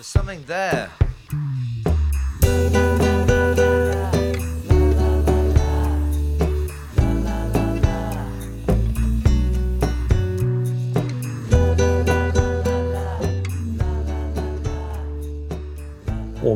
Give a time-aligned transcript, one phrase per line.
[0.00, 0.90] There's something there.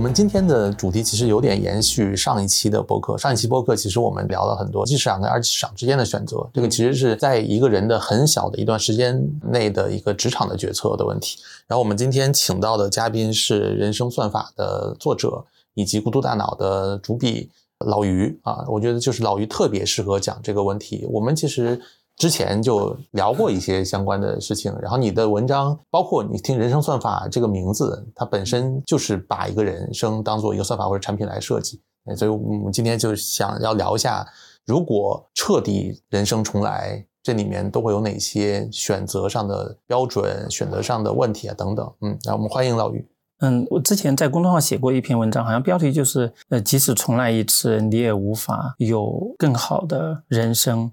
[0.04, 3.16] 我们今天的主题其实有点延续上一期的播客。
[3.16, 11.38] 上一期播客其实我们聊了很多一级市场跟二级市场之间的选择，这个其实是在一个人的很小的一段时间内的一个职场的决策的问题。
[11.66, 17.48] 然后我们今天请到的嘉宾是《人生算法》的作者以及《孤独大脑》的主笔
[17.78, 21.06] 老于啊，我觉得就是老于特别适合讲这个问题。
[21.08, 21.80] 我们其实。
[22.16, 31.80] 之前就聊过一些相关的事情，然后你的文章，包括你听“人生算法”这个名字，它本身就是把一个人生当做一个算法或者产品来设计。
[32.16, 34.26] 所以，我们今天就想要聊一下，
[34.64, 41.92] 如果彻底人生重来，这里面都会有哪些选择上的标准、选择上的问题啊等等。
[42.02, 43.04] 嗯，那我们欢迎老于。
[43.40, 50.92] 嗯，我之前在公众号写过一篇文章，好像标题就是“呃，即使重来一次，你也无法有更好的人生”。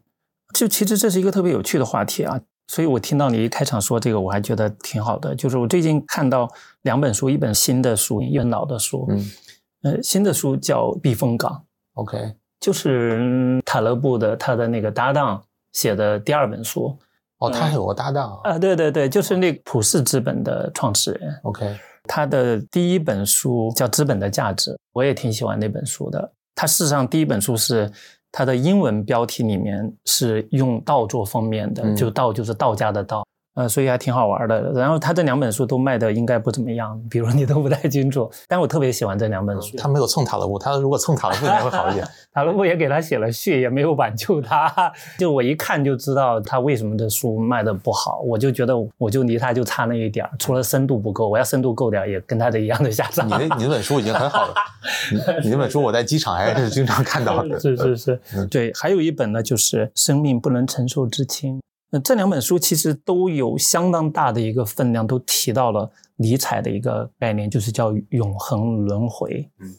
[0.54, 5.36] 就其实这是一个特别有趣的话题啊，所以我听到你一开场说这个，我还觉得挺好的。
[5.36, 6.50] 就是我最近看到
[6.84, 9.06] 两本书，一本新的书，一本老的书。
[9.10, 9.32] 嗯，
[9.84, 11.52] 呃，新的书叫《避风港》
[12.02, 16.98] ，OK，就是塔勒布的他的那个搭档写的第二本书。
[17.40, 18.58] 哦，他还有个搭档啊？
[18.60, 21.40] 对对对，就是那普世资本的创始人。
[21.44, 26.32] OK，他的第一本书叫《资本的价值》，我也挺喜欢那本书的。
[26.56, 27.92] 他事实上第一本书是。
[28.32, 33.26] 它的英文标题里面是用道做封面的，就道就是道家的道。
[33.62, 34.72] 呃，所以还挺好玩的。
[34.74, 38.30] 然后他这两本书都卖的应该不怎么样，比如你都不太清楚。
[38.48, 39.78] 但我特别喜欢这两本书。
[39.78, 42.08] 他没有蹭塔勒布，他如果蹭塔勒布应该会好一点。
[42.34, 44.92] 塔勒布也给他写了序，也没有挽救他。
[45.20, 48.22] 就我一看就知道他为什么这书卖的不好。
[48.22, 53.28] 我就觉得我就离他就差那一点儿除了深度不够，我要深度够点，也跟他的一样的下场。
[53.28, 54.54] 你那你那本书已经很好了。
[55.44, 57.60] 你那本书我在机场还是经常看到的。
[57.60, 58.20] 是是是，
[58.50, 58.72] 对。
[58.74, 61.58] 还有一本呢，就是《生命不能承受之轻》。
[61.92, 69.48] 那这两本书其实都有相当大的一个分量，都提到了尼采的一个概念，就是叫永恒轮回。
[69.60, 69.76] 嗯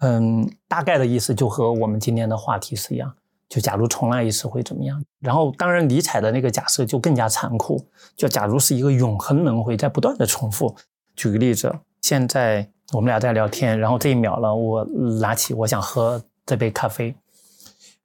[0.00, 3.12] 嗯，大概的意思就和我们今天的话题是一样，
[3.48, 5.02] 就假如重来一次会怎么样？
[5.18, 7.84] 然后，当然尼采的那个假设就更加残酷，
[8.16, 10.72] 就假如是一个永恒轮回在不断的重复。
[11.16, 14.84] 举个例子，现在我们俩在聊天，然后这一秒了，我
[15.20, 17.12] 拿起我想喝这杯咖啡，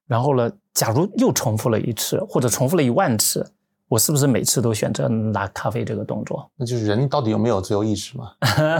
[0.07, 0.51] 然后呢？
[0.73, 3.45] 假如又重复了一次，或者重复了一万次，
[3.87, 6.49] 我是不是每次都选择拿咖啡这个动作？
[6.55, 8.31] 那就是人到底有没有自由意志嘛？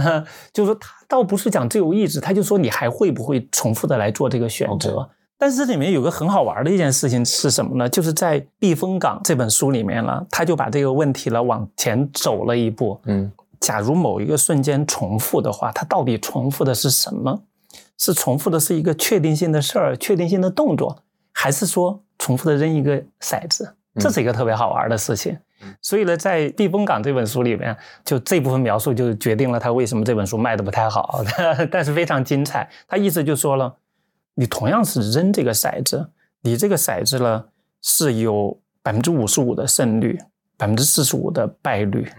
[0.52, 5.08] 就是说，他倒不是讲自由意志，他就说你还会不会重复的来做这个选择？
[5.38, 7.88] 但是这里面有个很好玩的一件事情是什么呢？
[7.88, 13.00] 就是在《避风港》这本书里面呢，他就把这个问题呢往前走了一步。
[13.06, 17.42] 嗯，假如某一个瞬间重复的话，它到底重复的是什么？
[18.00, 21.03] 是重复的是一个确定性的事儿、确定性的动作？
[21.34, 25.38] 还是说重复的扔一个骰子，这是一个特别好玩的事情。
[25.82, 31.24] 所以呢，在《避风港》这本书里面，就这部分描述就决定了他为什么这本书卖的不太好，
[31.72, 32.70] 但是非常精彩。
[32.88, 33.74] 他意思就说了，
[34.36, 36.10] 你同样是扔这个骰子，
[36.42, 37.46] 你这个骰子呢
[37.82, 40.20] 是有百分之五十五的胜率，
[40.58, 42.12] 百分之四十五的败率。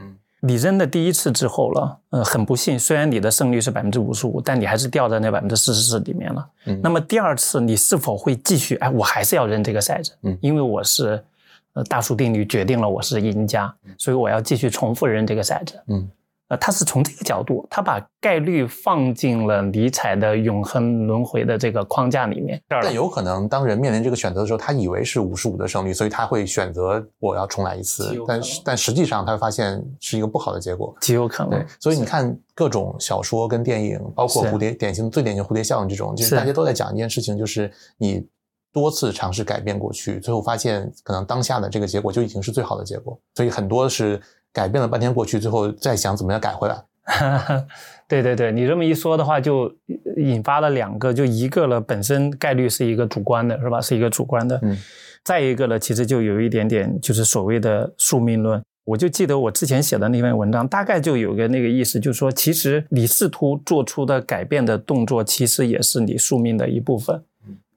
[0.47, 6.47] 你扔的第一次之后了，呃，很不幸，虽然你的胜率是百分之五十五，但你还是掉在那百分之四十四里面了。
[6.66, 8.77] 嗯，那么第二次你是否会继续？
[8.77, 11.25] 哎，我还是要扔这个骰子，嗯，因为我是，
[11.72, 16.10] 呃，大数定律决定了我是赢家，所以我要继续重复扔这个骰子，嗯。
[16.54, 22.62] 呃，他是从这个角度，他把概率放进了尼采的永恒轮回的这个框架里面。
[22.69, 28.16] 但有可能，当人面临这个选择的时候，他以为是五十五的胜率，所以他会选择我要重来一次。
[28.26, 31.59] 但是，但实际上他会发现是一个不好的结果，极有可能。
[31.59, 38.26] 对，所以你看各种小说跟电影，包括蝴蝶典型最典型蝴蝶效应这种，就是大家都在讲一件事情，就是你
[38.72, 43.19] 多次尝试改变过去，最后发现可能当下的这个结果就已经是最好的结果。
[43.34, 44.21] 所以很多是。
[44.54, 46.83] 改变了半天过去，之后再想怎么样改回来。
[48.09, 49.71] 对对对，你这么一说的话，就
[50.16, 53.80] 引发了两个，就一个了，本身概率是一个主观的，是吧？
[53.80, 54.59] 是一个主观的。
[54.62, 54.78] 嗯。
[55.22, 58.62] 再一个呢，其实就有一点点，就是所谓的宿命论。
[58.84, 67.22] 我就记得我之前写的那篇文章，大概就有个那个意思，就是说，其实你试图做出的改变的动作，其实也是你宿命的一部分。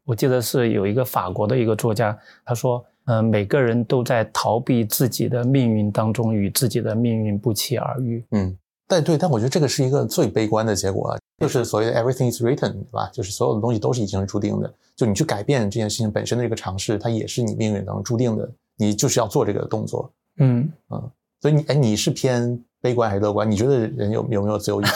[0.05, 2.85] 我记得是有一个法国的一个作家，他说。
[3.07, 8.23] 嗯，每个人都在逃避自己的命运当中，与自己的命运不期而遇。
[8.31, 8.57] 嗯，
[8.87, 13.09] 但对，但我觉得这个是一个最悲观的结果，就是所谓的 everything is written，对吧？
[13.13, 14.73] 就是所有的东西都是已经是注定的。
[14.95, 18.49] 就你去改变这件事情本身的这个尝试，它也是你命运当中注定的。
[18.77, 20.11] 你就是要做这个动作。
[20.39, 21.11] 嗯嗯，
[21.41, 23.49] 所以你哎，你是偏悲观还是乐观？
[23.49, 24.91] 你觉得人有有没有自由意志？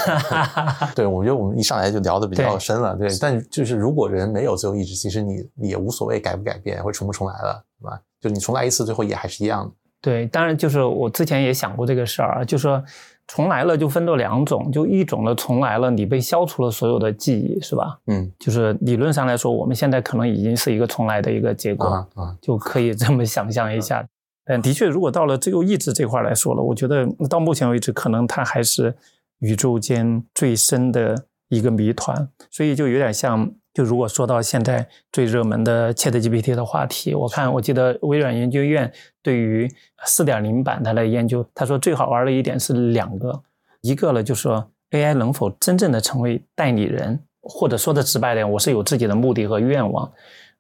[0.96, 2.96] 对，我觉得我们一上来就聊的比较深了。
[2.96, 8.00] 对，但就是如果人没有自由意志，其实你你也无所谓改不改变，或重不重来了，对吧？
[8.22, 9.72] 就你重来一次，最后也还是一样的。
[10.00, 12.83] 对，当然就是我之前也想过这个事儿啊，就说
[13.28, 18.00] 重来了就分作两种，就一种呢重来了，你被消除了所有的记忆，是吧？
[18.07, 21.86] 嗯，就是理论上来说，我们现在可能已经是一个重来的一个结果
[22.16, 24.04] 啊，就可以这么想象一下。
[24.44, 28.95] 但的确，如果到了自由意志这块来说了，我觉得到目前为止，可能它还是
[29.39, 33.51] 宇宙间最深的一个谜团，所以就有点像。
[33.73, 38.91] 就如果说到现在最热门的 ChatGPT 的话题，我看我记得微软研究院
[39.21, 39.69] 对于
[40.06, 43.41] 四点零版它的研究，他说最好玩的一点是两个，
[43.81, 50.12] 一个呢就是说 AI 能否真正的成为代理人，或者说的直白点，我是有自己的目的和愿望。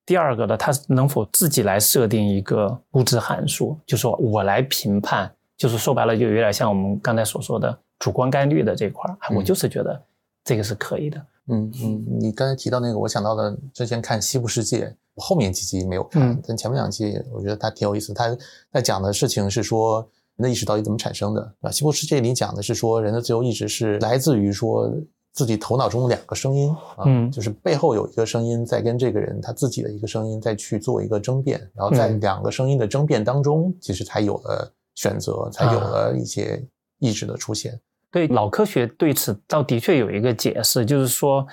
[0.05, 10.01] 第二个呢，它能否自己来设定一个估值函数，就说我来评判，就是说白了就有点像我们刚才所说的主观概率的这块我就是觉得
[10.43, 11.21] 这个是可以的。
[11.51, 18.13] 嗯嗯，你刚才提到那个，我想到了之前看《西部世界》，我后面几集没有看，但前面两集我觉得它挺有意思。
[18.13, 18.35] 它
[18.71, 19.99] 在讲的事情是说
[20.37, 21.69] 人的意识到底怎么产生的啊？
[21.71, 24.89] 《西部世界》里讲的是说人的自由意志是来自于说
[25.33, 36.65] 自己头脑中的两个声音啊，就是背后有一个声音在跟这个人他自己的一个声音在去做一个争辩，然后在两个声音的争辩当中，其实才有了选择，才有了一些
[36.99, 37.79] 意志的出现。
[38.11, 41.47] 对脑科学对此倒的确有一个解释，就是说，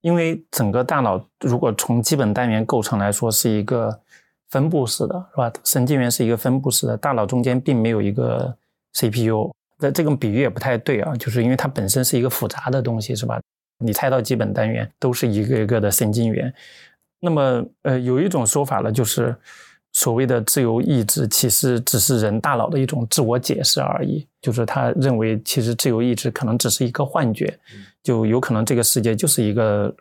[0.00, 4.00] 因为整个大脑如果从基本单元构成来说是一个
[4.48, 5.52] 分布式的，是吧？
[5.64, 8.56] 神经元是一个分布式的，大脑中间并没有一个
[8.92, 9.50] CPU。
[9.78, 13.40] 那这个比喻也不太对啊，就是因为它本身是一个复杂的东西，是吧？
[13.84, 16.54] 你猜到基本单元都是一个一个的神经元。
[17.20, 19.36] 那么，呃，有一种说法呢，就是。
[19.94, 24.26] 所谓的自由意志，其实只是人大脑的一种自我解释而已。
[24.42, 27.56] 就是他认为，其实自由意志可能只是一个幻觉，
[28.02, 29.94] 就有可能这个世界就是一个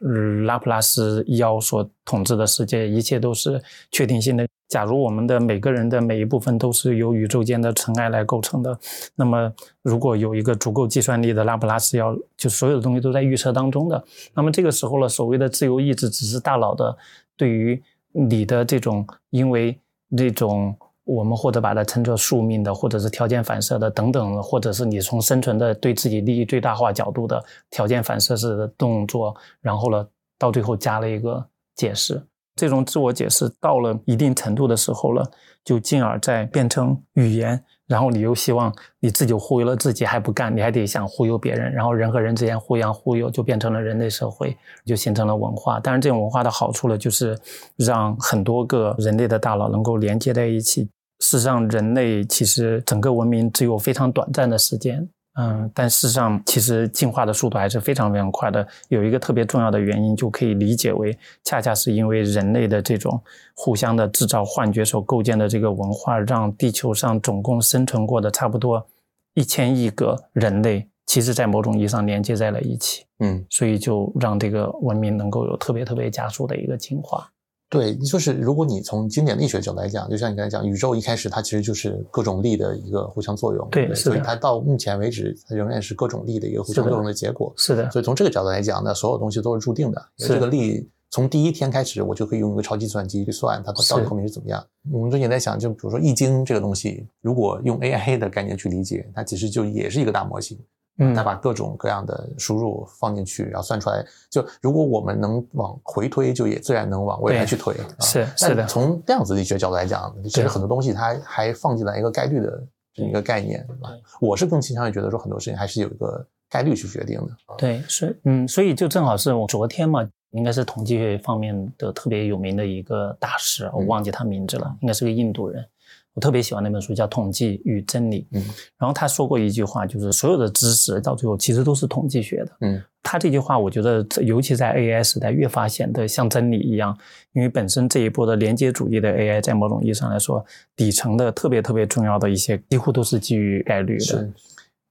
[0.46, 3.62] 拉普拉斯妖所统治的世界，一切都是
[3.92, 4.46] 确定性的。
[4.68, 8.78] 假如我们的每个人的每一部分都是由宇宙间的尘埃来构成的，
[9.16, 9.54] 那么
[9.84, 14.04] 如果有一个足够计算力的拉普拉斯妖，就所有的东西都在预测当中的，
[14.34, 16.98] 那么这个时候呢，所谓的自由意志只是大脑的
[17.38, 17.82] 对于
[18.12, 19.80] 你的这种因为。
[20.16, 30.08] 那种我们或者把它称作宿命的，或者是条件反射的等等，或者是你从生存的对自己利益最大化角度的条件反射式的动作，然后呢，
[30.38, 31.44] 到最后加了一个
[31.76, 32.22] 解释。
[32.56, 35.30] 这种自我解释到了一定程度的时候了，
[35.64, 37.64] 就进而再变成语言。
[37.86, 44.56] 然后你又希望你自己忽悠了自己还不干，你还得想忽悠别人，然后人和人之间互相忽悠，就变成了人类社会，
[44.86, 45.80] 就形成了文化。
[45.80, 47.38] 当然，这种文化的好处呢，就是
[47.76, 50.90] 让很多个人类的大脑能够连接在一起。
[51.20, 55.08] 事实上，人类其实整个文明只有非常短暂的时间。
[55.36, 58.68] 嗯，但事实上，其实进化的速度还是非常非常快的。
[58.90, 63.20] 有一个特别重要的原因，就可以理解为，恰恰是因为人类的这种
[63.56, 68.86] 互相的制造幻觉所构建的这个文化，让地球上总共生存过的差不多
[69.34, 73.06] 一千亿个人类，其实在某种意义上连接在了一起。
[73.18, 77.28] 嗯，所以就让这个文明能够有特别特别加速的一个进化。
[77.74, 87.52] 对，就是如果你从经典力学角度来讲，就像你刚才讲，宇宙一开始它其实就是各种力的一个互相作用，对，所以它到目前为止，它仍然是各种力的一个互相作用的结果。
[87.58, 90.00] 是的，所以从这个角度来讲呢，所有东西都是注定的。
[90.18, 94.64] 这个力从第一天开始，我就可以用一个超级计算机去算它到底后面是怎么样。
[94.92, 100.60] 我们最近在想，就比如说《易经》这个东西，如果用 AI 的概念去理解，它其实就也是一个大模型。
[101.00, 104.06] 嗯，他把各种各样的输入放进去，然后算出来。
[104.30, 107.76] 就如果我们能往回推，就也自然能往未来去推。
[108.00, 108.66] 是是的。
[108.68, 113.90] 从量子力学角度来讲，其实很多东西它还放进来一个概率的这么一个概念，对吧？
[114.22, 117.32] 我是更倾向于觉得说很多事情还是有一个概率去决定的。
[117.58, 125.66] 对，是嗯，所以就正好是我昨天嘛，应该是统计学方面的特别有名的一个大师，我忘记他名字了，应该是个印度人。
[126.14, 128.22] 我特别喜欢那本书，叫《统计与真理》。
[128.34, 128.44] 嗯，
[128.78, 132.52] 然后他说过一句话，就是所有的知识到最后其实都是统计学的。
[132.62, 136.96] 嗯，他这句话，我觉得尤其在 AI 时代越发显得像真理一样，
[137.34, 144.30] 因为本身这一波的连接主义的 AI，在某种意义上来说，底层的特别特别重要的一些，几乎都是基于概率的。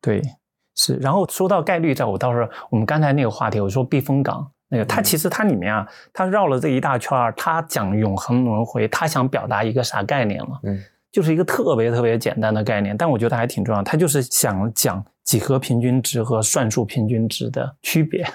[0.01, 0.21] 对，
[0.75, 0.97] 是。
[0.97, 10.61] 然后说到概率，在我倒是我们刚才那个话题，我说避风港那个，它其实它里面啊，它绕了这一大圈儿，它讲永恒轮回，它想表达一个啥概念了？
[10.65, 10.83] 嗯。
[11.13, 13.83] 就是一个特别特别简单的概念，但我觉得还挺重要。
[13.83, 18.27] 他就是想讲几何平均值和算术平均值的区别。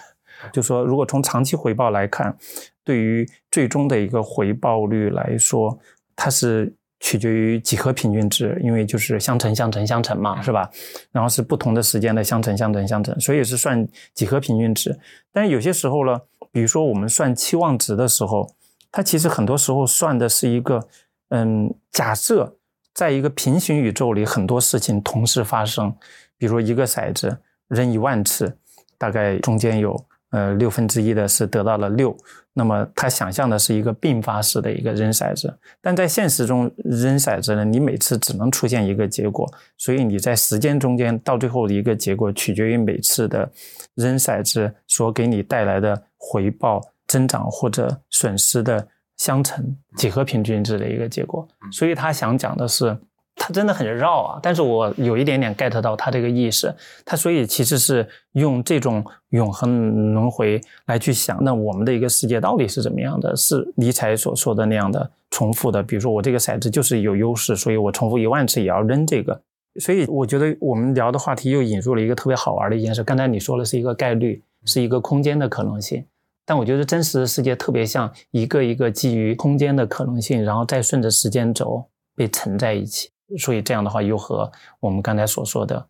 [0.54, 2.38] 就说如果从长期回报来看，
[2.84, 5.78] 对于最终的一个回报率来说，
[6.16, 10.70] 它是取决于几何平均值，因为就是相乘、相乘、相乘嘛，是吧？
[11.12, 14.98] 然后是不同的时间的相乘、相乘、相乘，所以是算几何平均值。
[15.34, 18.48] 但是有些时候呢，比如说我们算期望值的时候，
[18.92, 20.88] 它其实很多时候算的是一个，
[21.30, 22.56] 嗯，假设
[22.98, 25.96] 在一个平行宇宙里很多事情同时发生，
[26.36, 27.38] 比如一个骰子
[27.68, 28.52] 扔一万次，
[28.98, 29.96] 大概中间有
[30.32, 32.18] 呃六分之一的是得到了六。
[32.54, 43.48] 那么他想象的是一个并发式的一个扔骰子，但在现实中扔骰子呢，你每次只能出现一个结果，所以你在时间中间到最后的一个结果取决于每次的
[43.94, 48.88] 扔骰子所给你带来的回报增长或者损失的
[49.18, 51.48] 相乘几何平均值的一个结果。
[51.72, 52.98] 所以他想讲的是。
[53.40, 56.76] 他真的很绕啊，但是我有一点点 get 到他这个意思。
[57.06, 63.36] 他所以其实是用这种永恒轮回来去想，那我们的一个世界到底是怎么样的？
[63.36, 65.84] 是尼采所说的那样的重复的？
[65.84, 69.40] 比如说我这个骰子就是有优势，所以我重复一万次也要扔这个。
[69.80, 73.04] 所以我觉得我们聊的话题又引入了一个特别好玩的一件事。
[73.04, 76.04] 刚才你说的是一个概率，是一个空间的可能性，
[76.48, 81.86] 但我觉得真实的世界特别像一个一个基于空间的可能性，然后再顺着时间轴
[82.16, 83.10] 被沉在一起。
[83.38, 84.50] 所以这样的话，又和
[84.80, 85.86] 我们刚才所说的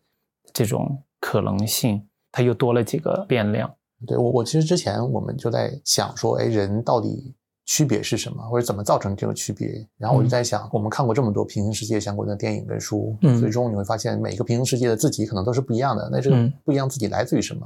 [0.52, 3.72] 这种可能性，它又多了几个变量。
[4.04, 9.86] 对我，我其实之前我们就在想说，哎，人到底区别是什么，或者怎么造成这个区别？
[9.96, 16.08] 然后我就在想，我们看过这么多平行世界相关的电影跟书，嗯最终你会发现，每个平行世界的自己可能都是不一样的。
[16.10, 17.64] 那这个不一样自己来自于什么？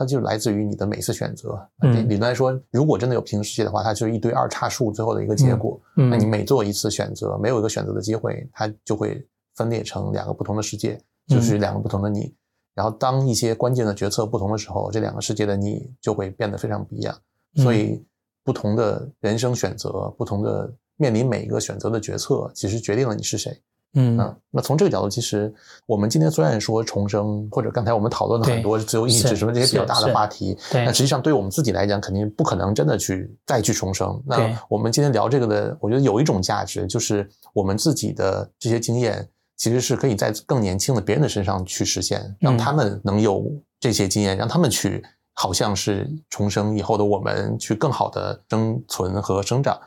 [0.00, 1.60] 它就来自于你的每次选择。
[1.82, 5.78] 理论来说，如果真的有平行世界的话，它就是一堆二叉树最后的一个结果。
[5.94, 9.22] 那你每做一次选择，没有一个选择的机会，它就会
[9.56, 12.34] 分裂成两个不同的世界，就是两个不同的你。
[12.74, 17.14] 然后当一些关键的决策不同的时候，这两个世界的你就会变得非常不一样。
[17.56, 18.02] 所以，
[18.42, 23.60] 不同的人生选择，不同的面临每一个选择的决策，其实决定了你是谁。
[23.94, 24.16] 嗯
[24.52, 25.52] 那从这个角度，其实
[25.86, 34.22] 我们今天虽然说重生，或者刚才我们讨论了很多自由意志什么这些比较大的话题，那实际上对于我们自己来讲，肯定不可能真的去再去重生。
[34.24, 43.44] 那我们今天聊这个的，我觉得有一种价值，就是我们自己的这些经验，其实是可以在更年轻的别人的身上去实现，让他们能有
[43.80, 45.04] 这些经验，让他们去
[45.34, 49.78] 好像是重生以后的我们去更好的生存和生长。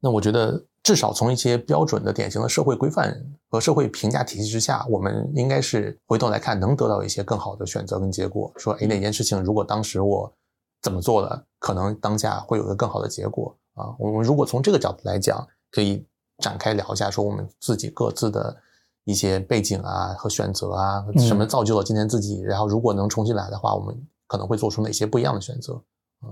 [0.00, 0.64] 那我觉得。
[0.86, 3.12] 至少从一些标准的、典型的社会规范
[3.50, 8.52] 和社会评价体系之下，我们应该是回头来看，能得到一些更好的选择跟结果。
[8.56, 10.32] 说，哎，哪件事情如果当时我
[10.80, 13.96] 怎么做了，可能当下会有一个更好的结果啊。
[13.98, 16.06] 我们如果从这个角度来讲，可以
[16.38, 18.56] 展开聊一下，说我们自己各自的
[19.06, 22.42] 一些背景啊和选择啊，什么造就了今天自己。
[22.42, 23.92] 然后，如果能重新来的话，我们
[24.28, 25.82] 可能会做出哪些不一样的选择。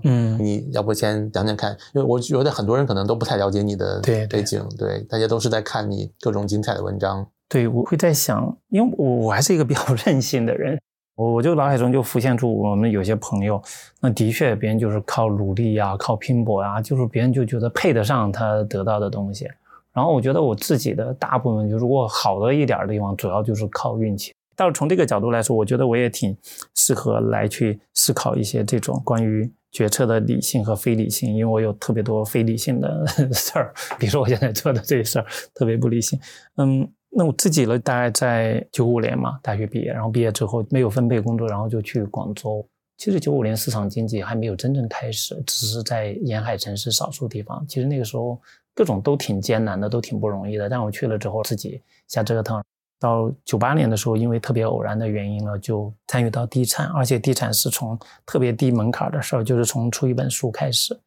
[0.03, 7.25] 嗯，你要不先讲讲看，因为我觉得很多人可能都不太了解你的背景，对，大家都是在看你各种精彩的文章。
[7.47, 10.77] 对，我会在想，因为我我还是一个比较 任性的人，
[11.15, 13.61] 我我就脑海中就浮现出我们有些朋友，
[14.01, 19.47] 那的确别人就是靠努力啊，靠拼搏啊，就是别人就觉得配得上他得到的东西。
[19.93, 24.34] 然后我觉得我自己的大部分就如果好的一点的地方，主要就是靠运气。
[24.55, 26.35] 但是从这个角度来说，我觉得我也挺
[26.75, 29.51] 适合来去思考一些这种关于。
[29.71, 36.17] 决策的理性和非理性，因为我有特别多非理性的 事儿，比如说我现在做的这些事儿特别不理性。
[36.55, 42.65] 嗯，那我自己呢，大概在九五年嘛，大学毕业，然后毕业之后没有分配工作，然后就去广州。
[42.97, 47.65] 其实九五年市场经济还没有真正开始，只是在沿海城市少数地方。
[47.67, 48.41] 其实那个时候
[48.73, 50.69] 各种都挺艰难的，都挺不容易的。
[50.69, 52.63] 但我去了之后，自己瞎折腾。
[53.05, 60.99] 到九八年的时候，因为特别偶然的原因呢，就参与到地产，而且地产是从特别低门槛的事儿，就是从出一本书开始。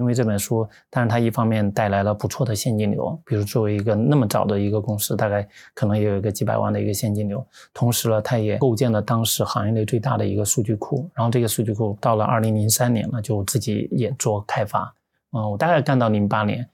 [0.00, 7.44] 因为这本书，但是它一方面带来了不错的现金流，比如作为一个那么早的一个公司，大概可能也有一个几百万的一个现金流。
[7.74, 11.08] 同时呢，它也构建了当时行业内最大的一个数据库。
[11.14, 14.94] 然后这个数据库到了二零零三年呢，就自己也做开发。
[15.32, 16.64] 嗯，我大概干到零八年，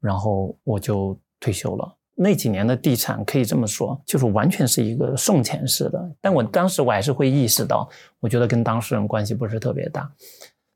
[0.00, 1.94] 然后我就退休了。
[2.22, 6.10] 那几年的地产可以这么说，就是完全是一个送钱式的。
[6.20, 10.12] 但我当时我还是会意识到，我觉得跟当事人关系不是特别大。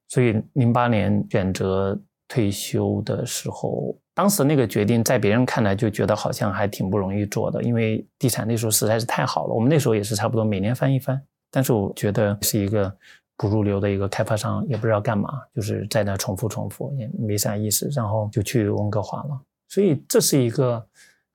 [0.08, 9.52] 所以零八年选择退休的时候，当时那个决定在别人看来就觉得好像还挺不容易做的，因为地产那时候实在是太好了。
[9.52, 11.20] 我们那时候也是差不多每年翻一番，
[11.50, 12.90] 但是我觉得是一个
[13.36, 19.38] 不入流的一个开发商，也不知道干嘛，就是在那重复重复，也没啥意思，然后就去温哥华了。
[19.68, 20.82] 所以这是一个。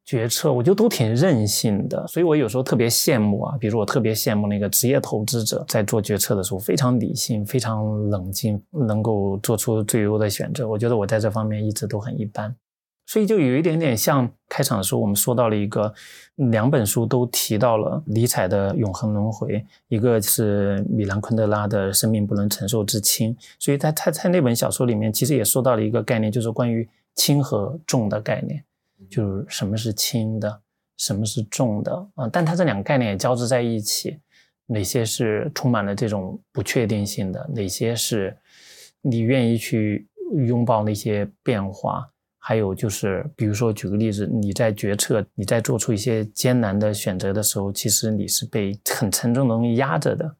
[0.09, 10.67] 决策我觉得都挺任性的，所以我有时候特别羡慕啊，比如我特别羡慕那个职业投资者在做决策的时候非常理性、非常冷静，能够做出最优的选择。
[10.67, 12.55] 我觉得我在这方面一直都很一般，
[13.05, 15.93] 所以就有一点点像开场的时候我们说到了一个，
[16.37, 28.63] 两本书都提到了尼采的永恒轮回，一个是米兰昆德拉的生命不能承受之轻，所以在他在那本小说里面其实也说到了一个概念，就是关于轻和重的概念，
[29.09, 30.61] 就是什么是轻的，
[30.97, 32.29] 什么是重的啊？
[32.31, 34.19] 但它这两个概念也交织在一起，
[34.65, 38.37] 哪些是充满了这种不确定性的，哪些是
[39.01, 40.07] 你愿意去
[40.45, 42.09] 拥抱那些变化？
[42.41, 50.35] 还有就是，比如说举个例子，你在决策，你在做出一些艰难的选择的时候，其实你是被很沉重的东西压着的。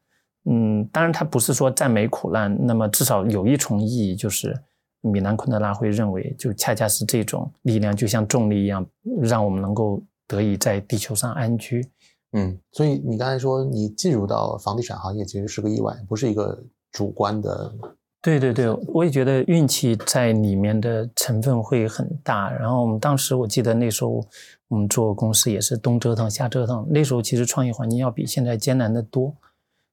[0.46, 4.58] 嗯，当然，它不是说赞美苦难，那么至少有一重意义，就是
[5.00, 8.84] 米兰昆德拉会认为，就恰恰是这种力量，就像重力一样，
[9.22, 11.86] 让我们能够得以在地球上安居。
[12.32, 17.72] 嗯，所以你刚才说你进入到房地产行业其实是个意外，不是一个主观的。
[18.22, 22.52] 对对对，我也觉得运气在里面的成分会很大。
[22.52, 24.22] 然后我们当时我记得那时候
[24.68, 29.34] 我们做公司也是东折腾西折腾，那时候其实创业环境要比现在艰难的多。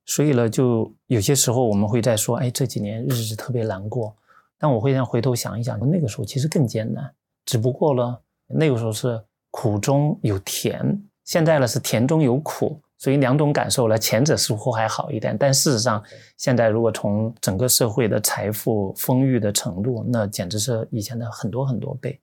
[0.06, 4.14] 所以呢，就有些时候我们会在说，哎，这几年日子特别难过。
[4.60, 7.12] 但我会让回头想一想，那个时候其实更艰难，
[7.46, 9.22] 只不过呢，那个时候是
[9.52, 12.82] 苦中有甜，现在呢是甜中有苦。
[13.00, 16.04] 所以两种感受呢，前者似乎还好一点，但事实上，
[16.36, 22.20] 现在如果从整个社会的财富丰裕的程度，那简直是以前的很多很多倍。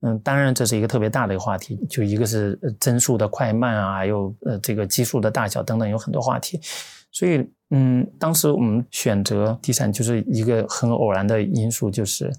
[0.00, 6.58] 嗯，当然这是一个特别大的一个话题，就一个是增速的快慢啊，还有呃这个基数的大小等等，有很多话题。
[7.12, 12.32] 所以，嗯，当时我们选择地产就是一个很偶然的因素，就是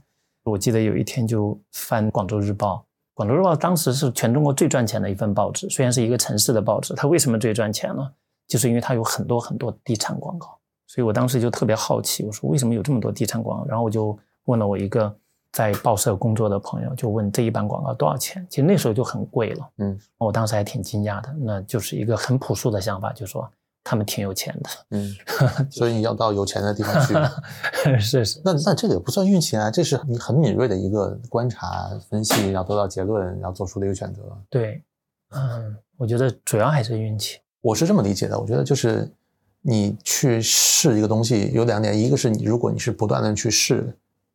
[0.43, 2.77] 我记得有一天就翻《广州日报》。
[3.13, 8.12] 广州日报当时是全中国最赚钱的一份报纸，虽然是一个城市的报纸，它为什么最赚钱呢？
[8.48, 10.57] 就是因为它有很多很多地产广告。
[10.88, 13.65] 所以我当时就特别好奇，我说为什么有这么多地产广告？
[13.67, 15.15] 然后我就问了我一个
[15.51, 18.43] 在报社工作的朋友，就问这一版广告多少钱？
[18.50, 19.69] 其实那时候就很贵了。
[19.77, 21.31] 嗯，我当时还挺惊讶的。
[21.39, 23.48] 那就是一个很朴素的想法，就说。
[23.89, 25.15] 他们挺有钱的，嗯，
[25.72, 27.15] 所以你要到有钱的地方去，
[28.00, 28.39] 是是。
[28.46, 34.22] 那那这个也不算运气啊，这是你很敏锐的一个观察、分析，然后得到结论，然后做出的一个选择。
[34.48, 34.83] 对，
[35.31, 37.40] 嗯，我觉得主要还是运气。
[37.61, 39.11] 我是这么理解的，我觉得就是
[39.64, 43.92] 你去试一个东西有两点，一个是你如果你是不断的去试。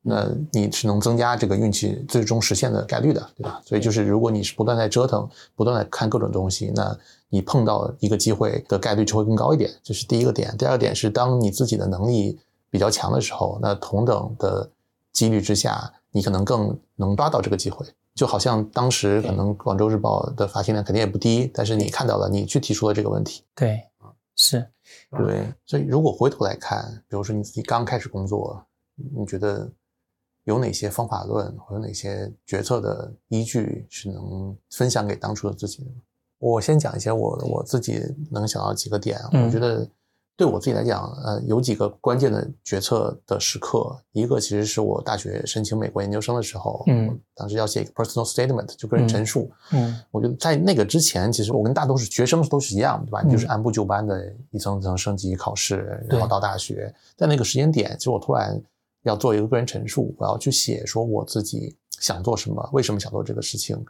[0.06, 3.58] 那你是能增加这个运气最终实现的概率的，对吧？
[3.64, 6.94] 所以就是如果你是不断在折腾，不断在看各种东西，那
[7.30, 9.70] 你碰到一个机会的概率就会更高一点。
[9.82, 10.54] 这是第一个点。
[10.58, 12.38] 第二个点是，当你自己的能力
[12.68, 14.70] 比较强的时候，那同等的
[15.10, 17.86] 几率之下，你可能更能抓到这个机会。
[18.14, 23.42] 就好像当时可能广州日报的发行量肯定也不低，但是你看到了，你去提出了这个问题。
[23.54, 23.82] 对，
[24.36, 24.68] 是，
[25.16, 25.50] 对。
[25.64, 28.62] 所以如果回头来看，比如说你自己刚开始工作，
[29.16, 29.72] 你觉得？
[30.44, 35.90] 有哪些方法论，或有哪些决策的依据是能分享给当初的自己的？
[36.38, 39.18] 我先讲一些我我自己能想到几个点。
[39.32, 39.88] 我觉得
[40.36, 43.96] 对我自己来讲，呃，有几个关键的决策的时刻。
[44.12, 49.50] 一个其实是我大学申请美国研究生的时候，嗯，当时要写一个 personal statement，就个人陈述。
[49.72, 53.22] 嗯，我觉得在那个之前，其实我跟大多数学生都是一样，对吧？
[53.22, 56.94] 你就是按部就班的一层层升级考试，然后到大学。
[57.16, 58.62] 在那个时间点，其实我突然。
[59.04, 63.82] 要做一个个人陈述，我要去写说我自己想做什么，为什么想做这个事情。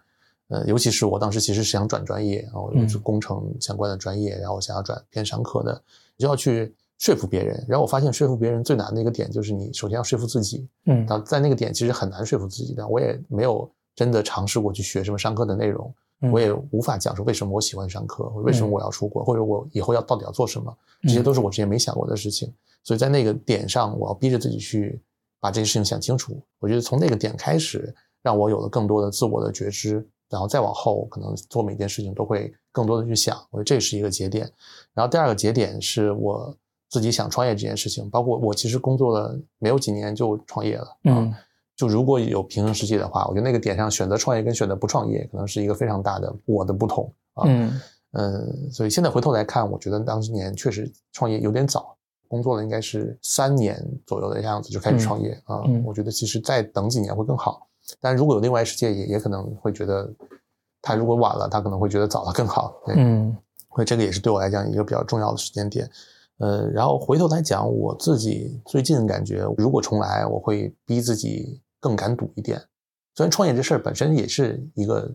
[0.48, 5.83] 呃，尤其是我当时其实是想转专业，然后是工程相关的专业，然后我想要转偏商科的，
[6.18, 7.64] 就要去说服别人。
[7.66, 10.68] 然后我发现说服别人最难的一个点就是你首先要说服自己。
[10.85, 12.87] 嗯，在那个点其实很难说服自己的。
[12.87, 15.94] 我也没有真的尝试过去学什么商科的内容，
[16.31, 22.53] 我也无法讲说为什么我喜欢商科，为什么我要出国，或者我以后要到底要做什么，这些都是我之前没想过的事情。
[22.84, 25.02] 所以在那个点上，我要逼着自己去
[25.40, 26.40] 把这些事情想清楚。
[26.60, 27.92] 我觉得从那个点开始，
[28.22, 33.36] 让我有了更多的自我的觉知，然后再往后，可能做每件事情都会更多的去想。
[33.50, 34.48] 我觉得这是一个节点。
[34.92, 36.56] 然后第二个节点是我
[36.90, 40.96] 自己想创业这件事情，包括我其实工作了没有几年就创业了。
[41.04, 41.34] 嗯，
[41.74, 47.44] 就如果有平衡世界的话，我觉得那个点上选择创业跟选择不创业，可能是一个非常大的我的不同啊。
[47.46, 47.80] 嗯
[48.12, 51.93] 嗯，所以现在回头来看，我觉得当年确实创业有点早。
[52.34, 57.68] 工作了应该是三年左右的样子就开始创业啊，我觉得其实再等几年会更好。
[58.00, 60.12] 但如果有另外世界，也也可能会觉得
[60.82, 62.74] 他如果晚了，他可能会觉得早了更好。
[62.88, 63.36] 嗯，
[63.72, 65.88] 所以这个也是对我来讲一个比较重要的时间点。
[66.38, 72.60] 呃，然后回头来讲，我自己最近感觉，如果重来，我会逼自己更敢赌一点。
[73.14, 75.08] 虽然创业这事儿本身也是一个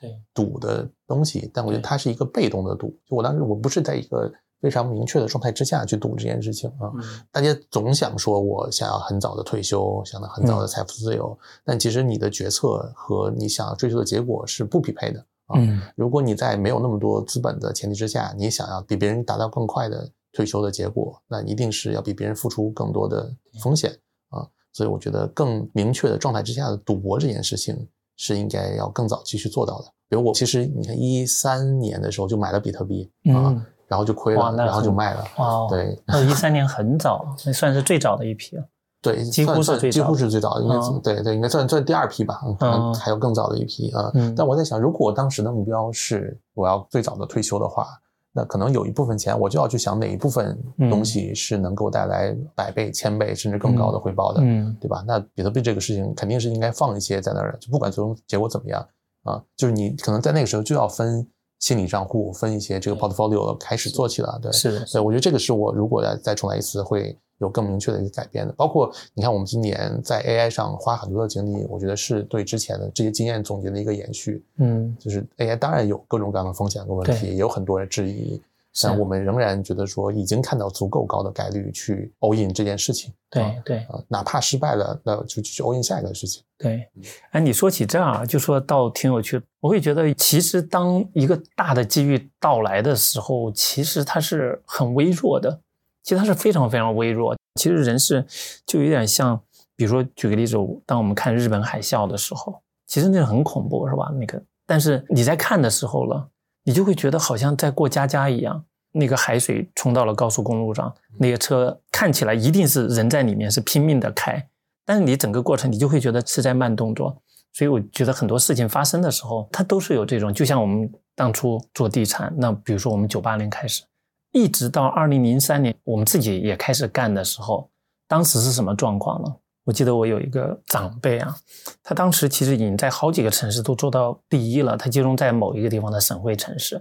[0.00, 2.88] 对赌的东西，但我觉得它是一个被动的赌。
[3.08, 4.32] 就我当时我不是在一个。
[4.64, 6.90] 非常明确的状态之下去赌这件事情啊。
[7.30, 15.60] 大家总想说我想要很早的退休，想要很早的财富自由，但其实你的决策和你想要追求的结果是不匹配的啊。
[15.94, 23.92] 如果你在没有那么多资本的前提之下，你想要比别人达到更快的退休的结果，那一定是要比别人付出更多的风险
[24.30, 24.48] 啊。
[24.72, 29.84] 所以我觉得更明确的状态之下的赌博这件事情是应该要更早继续做到的。
[30.08, 33.66] 比如我其实你看一三年的时候就买了比特币啊。
[33.86, 35.24] 然后就亏了，然后就卖了。
[35.36, 38.64] 哦，对，那一三年很早，那算是最早的一批了。
[39.02, 42.40] 对，几乎是最几乎是最早的，应该对对，应该算算第二批吧。
[42.58, 44.10] 可能还有更早的一批啊。
[44.34, 47.86] 但我在想，如果当时的目标是我要最早的退休的话，
[48.32, 50.58] 那可能有一部分钱我就要去想哪一部分
[50.90, 54.40] 东西是能够带来百倍、千倍甚至更高的回报的，
[54.80, 55.04] 对吧？
[55.06, 58.80] 那比特币这个事情肯定是应该放一些在那儿，就不管最终结果怎么样
[59.24, 61.28] 啊，就是你可能在那个时候就要分。
[61.64, 68.52] 心理账户分一些这个 portfolio 开始做起了，对，是的，所以我觉得这个是我如果再再重来一次会有更明确的一个改变的。
[68.52, 74.44] 包括你看，我们今年在 AI 上花很多的精力，我觉得是对之前的这些经验总结的一个延续。
[74.58, 78.38] 嗯，就是 AI 当然有各种各样的风险和问题，也有很多人质疑。
[78.82, 83.12] 但我们仍然觉得说，已经看到足够高的概率去 all in 这件事情。
[83.30, 86.42] 对对，啊，哪怕失败了，那就去 all in 下一个事情。
[86.58, 86.88] 对，
[87.30, 89.40] 哎，你说起这样，就说倒挺有趣。
[89.60, 95.60] 我会觉得，其实当一个大的机遇到来的时候，其实它是很微弱的，
[96.02, 97.36] 其实它是非常非常微弱。
[97.60, 98.26] 其实人是
[98.66, 99.40] 就有点像，
[99.76, 104.12] 比如说举个例子，当我们看日本海啸的时候，其实那个很恐怖，是吧？
[104.18, 106.28] 那个，但是你在看的时候了。
[106.64, 114.48] 你就会觉得好像在过家家一样，那个海水冲到了高速公路上，那个车看起来一定是人在里面是拼命的开，
[114.84, 117.16] 但是你整个过程你就会觉得是在慢动作。
[117.52, 123.84] 所以我觉得很多事情发生的时候，它都是有这种，就像我们当初做地产，那比如说我们九八年开始，
[124.32, 127.70] 一直到二零零三年我们自己也开始干的时候，
[128.08, 129.36] 当时是什么状况呢？
[129.64, 131.34] 我记得我有一个长辈啊，
[131.82, 134.76] 他当时其实已经在好几个城市都做到第一了。
[134.76, 136.80] 他集中在某一个地方的省会城市，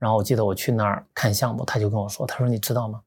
[0.00, 3.00] 然后我记得我去那儿看项目，他就跟我说：“他说你知道吗？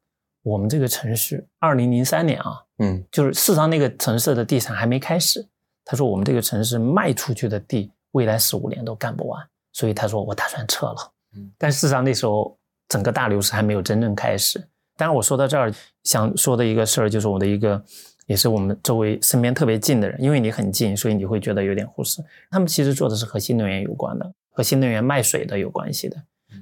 [0.44, 5.46] 我们这个城市二零零三年啊，嗯，就是事实上那个城市的地产还没开始。
[5.84, 9.46] 他说我们这个城市卖出去的地，未来十五年都干不完。
[9.74, 11.12] 所以他说我打算撤了。
[11.36, 14.58] 嗯，但事实上那时候整个大流失还没有真正开始。
[14.96, 17.84] 当然我说到这儿想说的一个事儿，就是我的一个。
[18.28, 22.24] 也是我们周围身边特别近的人，因为你很近，所以你会觉得有点忽视。
[22.50, 26.18] 他们其实做的是和新能源有关的，和新能源卖水的有关系的。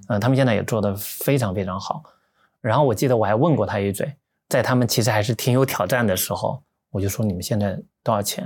[0.08, 2.04] 嗯，他们现在也做得非常非常好。
[2.62, 4.12] 然后我记得我还问过他一嘴，
[4.48, 8.46] 在他们其实还是挺有挑战的时候，我就说你们现在多少钱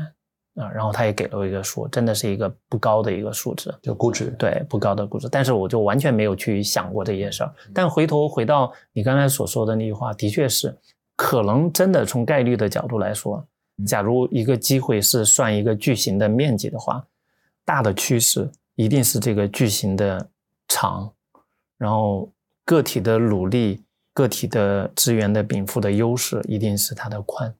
[0.56, 0.70] 啊？
[0.72, 4.36] 然后他也给了我一个数，真的是一个不高的一个数值，就估值。
[4.38, 5.28] 对，不高的估值。
[5.30, 7.54] 但是我就完全没有去想过这些事儿。
[7.74, 10.78] 但回头回到你刚才所说的那句话，的确是。
[11.16, 13.46] 可能真的从概率的角度来说，
[13.86, 17.06] 假如一个机会是算一个巨型的面积的话，
[17.64, 20.28] 大的趋势一定是这个巨型的
[20.68, 21.12] 长，
[21.78, 22.30] 然后
[22.66, 27.54] 个体的努力、个体的资源的禀赋的优势一定是它的宽，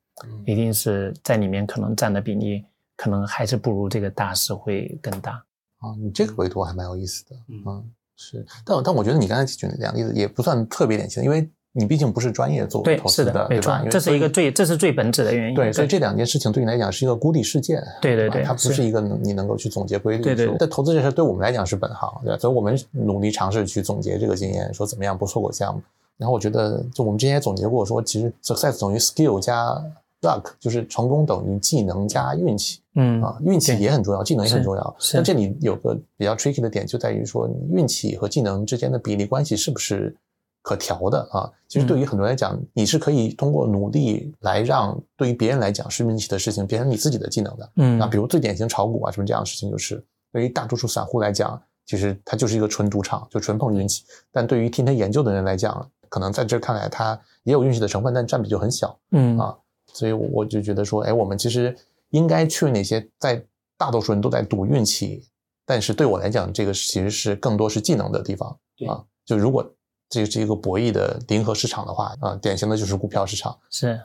[0.46, 5.44] 一定是在里面可能占的比例可能还是不如这个大势会更大。
[5.78, 11.48] 啊，你这个维度还蛮有意思的，嗯，是，但但我觉得你刚才举的两个例子也不算特别典型，因为。
[11.76, 13.84] 你毕竟不是专业做投资的，对吧？
[13.90, 15.56] 这是一个最，这是最本质的原因。
[15.56, 17.84] 对，所以这两件事情对你来讲是一个孤立事件。
[18.00, 20.24] 对对对，它不是一个你能够去总结规律。
[20.24, 20.56] 对对。
[20.60, 22.38] 但投资这事对我们来讲是本行，对吧？
[22.38, 25.82] 所以我们努力尝试去总结这个经验，说怎么样不错过项目。
[26.16, 29.76] 然后我觉得，就我们之前也总结过，说其实 success 等于 skill 加
[30.22, 32.82] luck，就是成功等于技能加运气。
[32.94, 34.96] 嗯啊，运气也很重要，技能也很重要。
[35.16, 40.16] 那这里有个比较 tricky 的点，就在于说运气和技能之间的比例关系是不是？
[40.64, 47.72] 可调的啊，其实对于很多人来讲，你是可以通过努力来让对于别人来讲是运气的事情变成你自己的技能的。
[47.76, 54.06] 嗯，那比如最典型炒股啊什么这样的事情，就是对于大多数散户来讲，其实它就是一个纯赌场，就纯碰运气。
[54.32, 58.98] 但对于天天研究的人来讲，可能在这看来，它也有运气的成分，但占比就很小。
[59.12, 59.54] 嗯啊，
[59.92, 61.76] 所以我就觉得说，哎，我们其实
[62.12, 63.44] 应该去那些在
[63.78, 65.26] 大多数人都在赌运气，
[65.66, 69.04] 但是对我来讲，这个其实是更多是技能的地方啊。
[69.26, 69.70] 就如果
[70.14, 73.58] 这是一个博弈的零和市场的话，啊，典型的就是股票市场。
[73.72, 74.00] 是，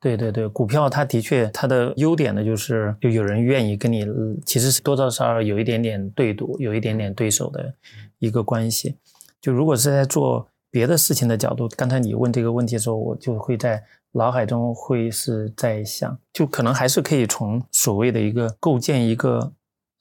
[0.00, 4.04] 对对对，股票它的确它的优点呢，就是就有人愿意跟你，
[4.44, 7.72] 其实是多多少少有一点点对赌，有一点点对手的
[8.18, 8.96] 一个关系。
[9.40, 13.80] 就如果是在做别的事情的角度，刚才你问这个问题的时候，我就会在
[14.12, 19.52] 脑海中会是在想，就可能还是可以从所谓的一个构建一个。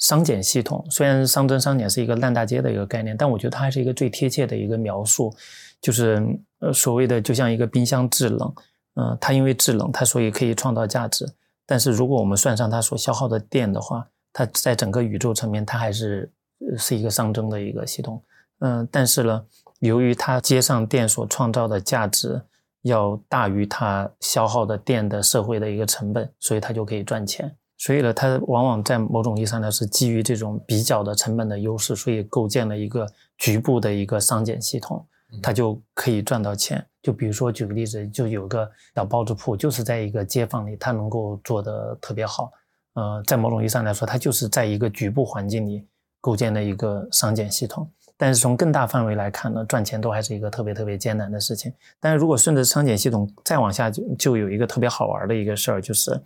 [0.03, 5.33] 商检系统虽然商增商检是一个烂大街的一个概念，但我觉得它还是一个最贴切的一个描述。
[5.79, 6.21] 就是
[6.59, 8.53] 呃，所谓的就像一个冰箱制冷，
[8.95, 11.25] 嗯，它因为制冷，它所以可以创造价值。
[11.65, 16.31] 但是如果我们算上它所消耗的电的话，它在整个宇宙层面，它还是
[16.77, 18.21] 是一个熵增的一个系统。
[18.59, 19.45] 嗯，但是呢，
[19.79, 22.41] 由于它接上电所创造的价值
[22.83, 27.53] 要大于它消耗的电的社会的一个成本，所以它就可以赚钱。
[27.83, 33.05] 所以呢，它往往在某种意义上呢是基于这种比较的成本的优势，所以构建了一个
[33.37, 35.05] 局部的一个商检系统，
[35.41, 36.81] 它就可以赚到钱。
[37.01, 42.53] 就比如说举个例子，就有个小包子铺，就是在一个街坊里，它能够做得特别好。
[42.93, 45.85] 呃，在某种意义上来说，它就是在一个局部环境里
[46.21, 47.91] 构建的一个商检系统。
[48.15, 51.73] 但是从更大范围来看呢，赚钱都还是一个特别特别艰难的事情。
[51.99, 56.17] 但是如果顺着商检系统再往下，就就有一个特别好玩的一个事儿，就是。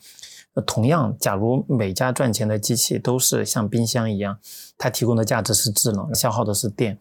[0.62, 4.38] 同样，假如每家赚钱的机器都是像冰箱一样，
[4.78, 6.98] 它提供的价值是智能，消耗的是电，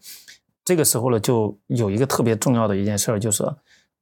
[0.63, 3.43] 这个时候呢，就有一个特别重要的一件事儿，就是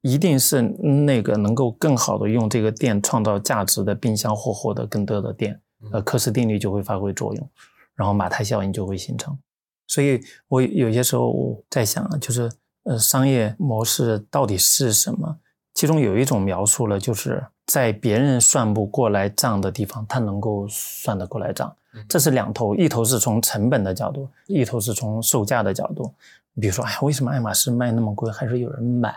[0.02, 0.62] 一定是
[1.06, 7.50] 那个能够更好的用这个电创造价值的冰箱或获得更多的电，呃，科氏定律就会发挥作用，
[7.94, 9.36] 然后马太效应就会形成。
[9.86, 12.50] 所以我有些时候在想啊，就是
[12.84, 15.38] 呃，商业模式到底是什么？
[15.74, 21.74] 其中有一种描述了，就是在别人算不过来账的地方，他能够算得过来账。
[22.08, 26.12] 这是两头，一头是从成本的角度，一头是从售价的角度。
[26.60, 29.14] 比如说，哎，为什么爱马仕卖那么贵，还是有人买？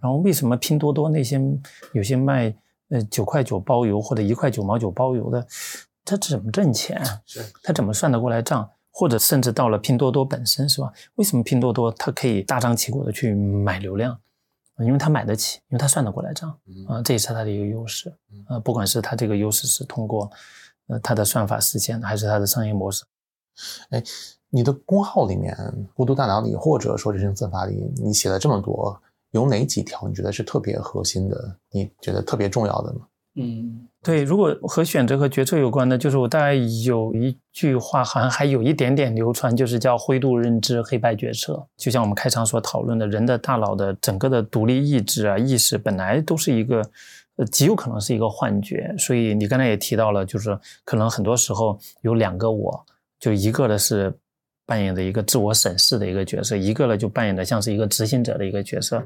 [0.00, 1.40] 然后为什么拼多多那些
[1.92, 2.54] 有些卖
[2.88, 5.46] 呃九块九包邮或者一块九毛九包邮的，
[6.04, 7.00] 他怎么挣钱？
[7.26, 8.68] 是，他怎么算得过来账？
[8.94, 10.92] 或者甚至到了拼多多本身，是吧？
[11.14, 14.18] 为什么拼多多它可以大张旗鼓的去买流量？
[14.84, 16.50] 因为他买得起，因为他算得过来账，
[16.88, 18.12] 啊，这也是他的一个优势，
[18.48, 20.30] 呃，不管是他这个优势是通过，
[20.88, 23.04] 呃，他的算法实现的，还是他的商业模式。
[23.90, 24.02] 哎，
[24.48, 25.56] 你的公号里面，
[25.94, 31.56] 孤独大脑里，或者说人生算法里，你写了这么多，有哪几条你觉得是特别核心的？
[31.70, 33.06] 你觉得特别重要的吗？
[33.34, 41.66] 嗯，对，如果和选择和决策有关的，就是我大概有一句话，好像还有一点点流传，就是叫灰度认知、黑白决策。
[41.78, 46.82] 就像我们开场所讨论的，人的大脑的整个的独立意志啊、意识，本来都是一个，
[47.36, 48.94] 呃，极有可能是一个幻觉。
[48.98, 52.84] 所以你刚才也提到了，就是可能很多时候有两个我，
[53.18, 54.12] 就一个的是
[54.66, 59.02] 扮演的一个自我审视的一个角色，一个呢就扮演的像是一个执行者的一个角色。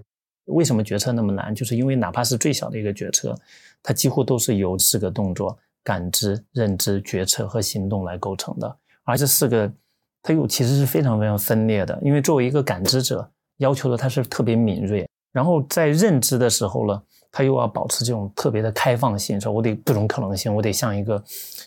[0.46, 1.54] 为什么决策那么难？
[1.54, 3.36] 就是因为哪怕是最小的一个决策，
[3.82, 8.76] 它几乎都是由四个动作：感知、认知、决策和行动来构成的。
[9.04, 9.70] 而这四个，
[10.22, 11.98] 它又其实是非常非常分裂的。
[12.02, 13.28] 因为作为一个感知者，
[13.58, 21.22] 要求的它是特别敏锐；然后在认知的时候呢，它又要保持这种特别的开放性，说我得各种可能性，我得像一个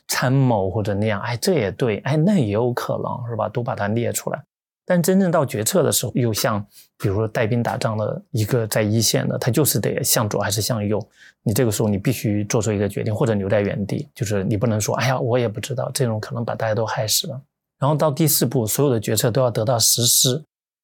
[0.08, 3.48] 参谋或者那样，哎，这也对，哎，那也有可能是吧？
[3.50, 4.44] 都把它列出来。
[4.90, 6.66] 但真正到决策的时候，又像
[6.98, 11.00] 比如说带兵打仗的一个在一线的，他就是得向左还是向右？
[11.44, 17.40] 你这个时候你必须做出一个决定，或者留在原地，就是你不能说，哎呀，我也不知道，这种可能把大家都害死了。
[17.78, 20.44] 然后到第四步，所有的决策都要得到实施。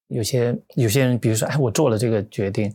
[0.10, 2.72] 有些有些人，比如说，哎，我做了这个决定。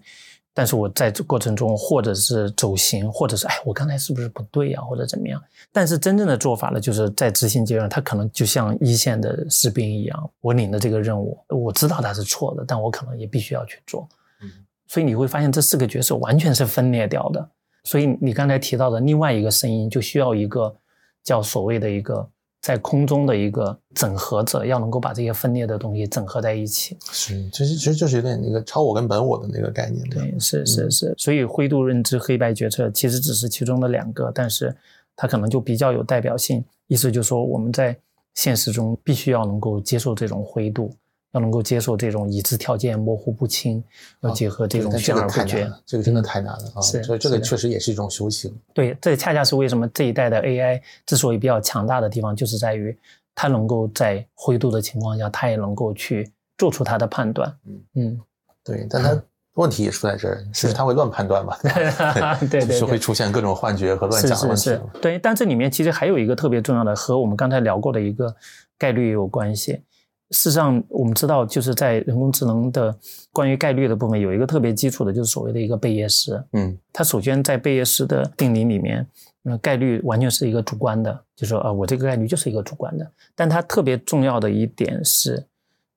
[0.52, 5.40] 但是我在这过程中，或者是走形，或者是哎，我刚才是不是不对呀，或者怎么样？
[5.72, 14.08] 但是真正的做法呢，就是在执行阶段，他可能就像一线的士兵一样，我领的这个任务，我知道他是错的，但我可能也必须要去做。
[14.42, 14.50] 嗯，
[14.86, 17.48] 所以你会发现这四个角色完全是分裂掉的。
[17.84, 20.74] 所以你刚才提到的另外一个声音，就需要一个
[21.22, 22.28] 叫所谓的一个。
[22.60, 26.96] 在空中的一个整合者，要能够把这些分裂的东西整合在一起。
[27.10, 30.06] 是，其实其实就是有点那个超我跟本我的那个概念。
[30.10, 31.14] 对，是是是。
[31.16, 34.76] 所以灰度认知、黑白决策其实只是其中的两个，但是
[35.16, 36.62] 它可能就比较有代表性。
[36.86, 37.96] 意思就是说，我们在
[38.34, 40.92] 现实中必须要能够接受这种灰度。
[41.32, 43.82] 要能够接受这种已知条件模糊不清，
[44.20, 46.80] 要结合这种悬而不决，这个真的太难了啊！
[46.80, 48.52] 所以这个确实也是一种修行。
[48.74, 52.96] 对，这恰恰是为什么这一代的 AI 之所以比较强大的地方，就是在于
[53.34, 57.56] 它能够在灰度的情况下，它也能够去做出它的判断。
[57.64, 58.20] 嗯嗯，
[58.64, 59.22] 对，但它
[59.54, 61.56] 问题也出在这儿，就是它会乱判断嘛？
[62.50, 64.78] 对 对，是会出现各种幻觉和乱想的问题。
[65.00, 68.34] 对，但这里面其实还有一个特别重要的，和我们刚才聊过的一个
[68.76, 69.82] 概率有关系。
[70.30, 72.96] 事实上，我们知道，就是在人工智能的
[73.32, 76.40] 关于概率的部分，有一个特别基础的，就是所谓的一个贝叶斯。
[76.52, 79.04] 嗯，它首先在贝叶斯的定理里面，
[79.42, 83.10] 那概率完全是一个主观的，就说啊，我这个概率就是一个主观的。
[83.34, 85.44] 但它特别重要的一点是，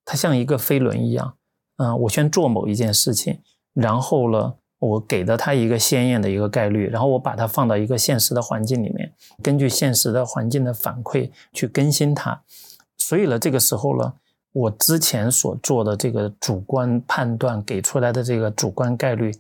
[0.03, 1.35] 它像一个飞轮一样，
[1.77, 3.37] 嗯，我先做某一件事情，
[3.75, 12.41] 然后呢，我给了它一个鲜艳的一个概率，然后我把它放到一个现实的环境里面，根据现实的环境的反馈去更新它。
[12.97, 14.11] 所以呢，这个时候呢。
[14.53, 19.31] 我之前所做的这个主观判断给出来的这个主观概率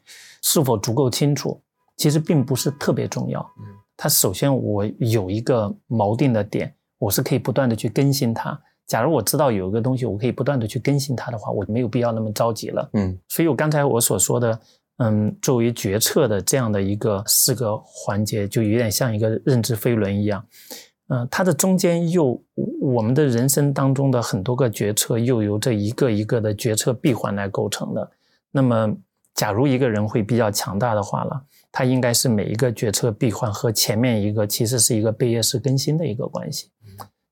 [0.41, 1.61] 是否足够清楚，
[1.97, 3.39] 其实并不是特别重要。
[3.59, 8.59] 嗯，它首先我有一个锚定的点，我是可以不断的去更新它。
[8.87, 12.89] 假如我知道有一个东西，我可以不断的去更新它的话，我没有必要那么着急了。
[12.93, 14.59] 嗯，所以我刚才我所说的，
[14.97, 20.43] 嗯，作为决策的这样的一个四个环节，就有点像一个认知飞轮一样。
[21.13, 22.41] 嗯，它的中间又
[22.81, 28.11] 我们的人生当中的很多个决策，又由这一个一个的决策闭环来构成的。
[28.51, 28.95] 那么，
[29.35, 36.71] 假如一个人会比较强大的话了，他应该是每一个决策闭环和前面一个其实是一个贝叶式更新的一个关系。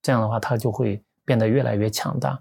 [0.01, 1.01] 这样的话，他就会。
[1.23, 2.37] 变得越来越强大，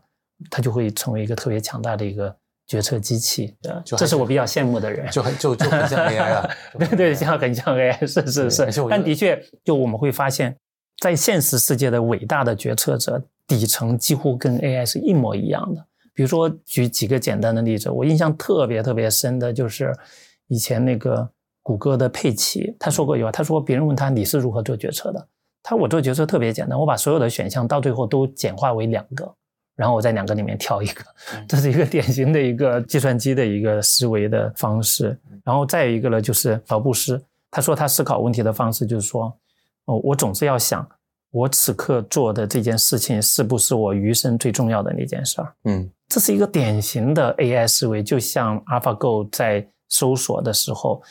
[0.50, 2.34] 他就会成为一个特别强大的一个
[2.66, 3.54] 决策机器。
[3.84, 6.50] 就这是我比较羡慕的人，就很就就很像 AI 了。
[6.78, 8.82] 对对，像很像 AI，是是是。
[8.88, 10.56] 但的确，就我们会发现，
[11.00, 15.84] 在现实世界的伟大的决策者底层几乎跟 AI 是一模一样的。
[16.12, 19.96] 比如说，举几个简单的例子，我印象特别特别深的就是
[20.48, 21.26] 以前那个
[21.62, 25.26] 谷歌的佩奇，他说过一句话，他说别人问他你是如何做决策的。
[25.62, 29.34] 他我做决策特别简单，我把所有的选项到最后都简化为两个，
[29.76, 31.02] 然后我在两个里面挑一个，
[31.48, 35.18] 这是一个典型的一个计算机的一个思维的方式。
[35.44, 39.34] 然后再有一个呢，就是乔布斯，他说他思考问题的方式就是说，
[39.90, 40.88] 哦，我总是要想，
[41.32, 45.54] 我此刻做的这件事情是不是我余生最重要的那件事儿？
[45.64, 51.02] 嗯，这是一个典型的 AI 思维，就像 AlphaGo 在搜索的时候。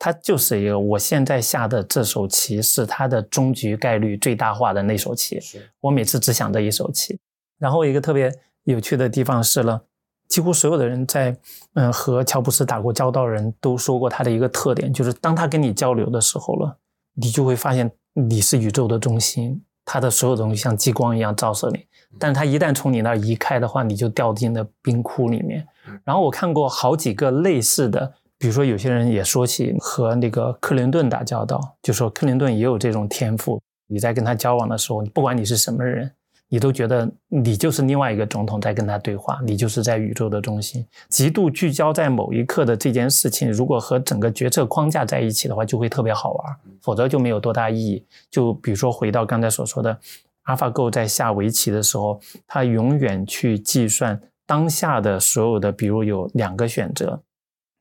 [0.00, 5.40] 它就是一个，我现在下的这手棋是它的终局概率最大化的那手棋。
[5.80, 7.18] 我每次只想这一手棋。
[7.58, 9.82] 然后一个特别有趣的地方是了，
[10.28, 11.36] 几乎所有的人在
[11.74, 16.78] 嗯和乔布斯打过交道人都说过他的一个特点，就是当他跟你交流的时候了，
[17.20, 21.84] 你就会发现你是宇宙的中心，它的所有东西像激光一样照射你。
[22.18, 25.66] 但是他一旦从你那儿移开的话，你就掉进了冰窟里面。
[26.04, 28.14] 然后我看过好几个类似的。
[28.40, 33.60] 比如说，有些人也说起和那个克林顿打交道，就说克林顿也有这种天赋。
[33.88, 36.08] 你在跟他交往的时候，不管你是什么人，
[36.48, 43.50] 你都觉得你就是另外一个总统在跟他对话，你就是在宇宙的中心，极度聚焦在某一刻的这件事情。
[43.52, 48.04] 如果和整个决策框架在一起的话，就会特别好玩，否则就没有多大意义。
[48.30, 49.98] 就比如说回到刚才所说的
[50.46, 57.20] ，AlphaGo 在下围棋的时候，他永远去计算当下的所有的，比如有两个选择。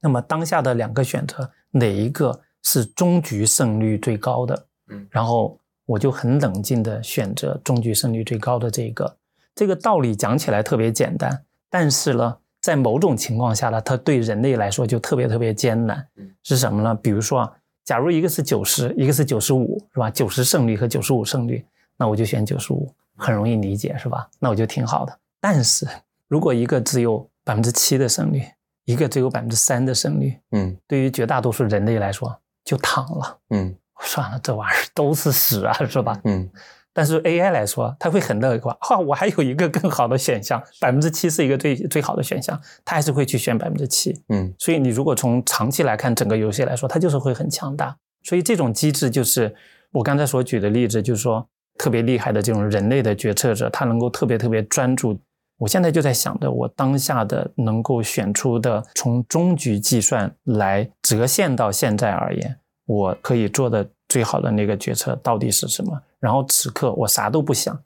[0.01, 4.65] 那么当下的两个选择，哪一个是终局胜率最高的？
[4.89, 9.17] 嗯，然后我就很冷静的选择中局胜率最高的这个。
[9.55, 16.07] 这个道理讲起来特别简单，但是呢，在某种情况下呢，它对人类来说就特别特别艰难。
[16.43, 16.93] 是什么呢？
[16.93, 20.11] 比如说啊，假如一个是九十，一个是九十五，是吧？
[20.11, 21.65] 九十胜率和九十五胜率，
[21.97, 24.29] 那我就选九十五，很容易理解，是吧？
[24.39, 25.19] 那我就挺好的。
[25.39, 25.87] 但是
[26.27, 28.43] 如果一个只有百分之七的胜率，
[28.85, 36.19] 一个只有百分之三的胜率，嗯，对于绝大多数人类来说就躺了，嗯，算了，这玩意儿都是屎啊，是吧？
[36.23, 36.49] 嗯，
[36.93, 49.55] 但是 AI 来说，它会很乐观，哈，我还有一个更好的选项，百分之七是一个最最好的选项，它还是会去选百分之七，嗯，所以你如果从长期来看整个游戏来说，它就是会很强大，所以这种机制就是
[49.91, 55.19] 我刚才所举的例子，就是说特别厉害的这种人类的决策者，他能够特别特别专注。
[55.59, 66.01] 我现在就在想着，我当下的能够选出的，从终局计算来折现到现在而言，我可以做的最好的那个决策到底是什么？
[66.19, 67.79] 然后此刻我啥都不想，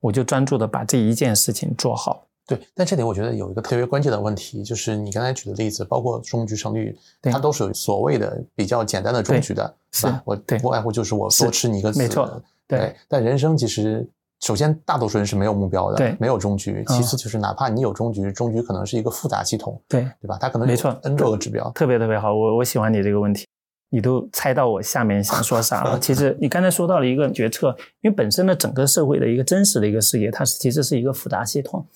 [0.00, 2.26] 我就专注的把这一件事情做好。
[2.48, 10.20] 对，但这里我觉得有一个特别关键的问题，就是你刚才举的例子，包括中局胜率，它都是所谓的比较简单的中局的，是吧？
[10.24, 12.42] 我不外乎就是我多吃你一个子，没错。
[12.66, 14.08] 对，但人生其实。
[14.42, 16.84] 首先，大多数人是没有目标的，对，没有终局。
[16.88, 20.36] 其次，就是哪怕你有终局，终局可能是一个复杂系统，对，对吧？
[20.38, 22.34] 它可能没错，n 多个指标，特别特别好。
[22.34, 23.46] 我我喜欢你这个问题，
[23.96, 25.98] 你都猜到我下面想说啥了。
[26.04, 31.86] 其实你刚才说到了一个决策，因为本身的整个社会的一个真实的一个世界，它是其实是一个复杂系统。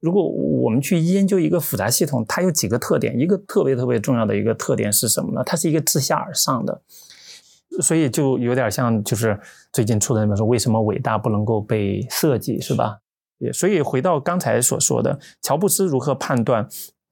[0.00, 5.42] 如果我们去研究一个复杂系统，它有几个特点，一个特别特别重要的一个特点是什么呢？
[5.44, 6.80] 它是一个自下而上的。
[7.82, 9.38] 所以就有点像，就是
[9.70, 13.00] 最近出的那本书，为什么伟大不能够被设计，是吧？
[13.38, 16.66] 也所以回到刚才所说的，乔布斯如何判断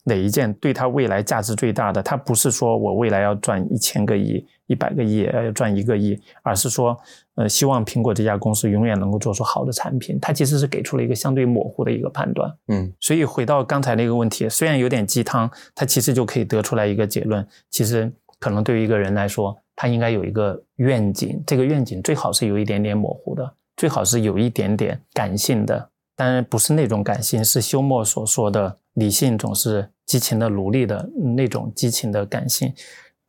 [0.05, 2.03] 哪一件对他未来价值最大的？
[2.03, 6.96] 他不是说我未来要赚一千个亿、一百个亿，要赚一个亿，而是说，
[7.36, 10.18] 呃，希望苹果这家公司永远能够做出好的产品。
[10.20, 12.53] 他其实是给出了一个相对模糊的一个判断。
[12.68, 19.57] 嗯，所以回到刚才那个问题，虽然有点鸡汤，他其实就可以得出来一个结论：其实可能对于一个人来说。
[19.74, 25.88] 他应该有一个愿景，这个愿景最好是有一点点模糊的，最好是有一点点感性的，
[26.22, 31.04] 当然不是那种感性，是休谟所说的理性总是激情的奴隶的
[31.34, 32.72] 那种激情的感性。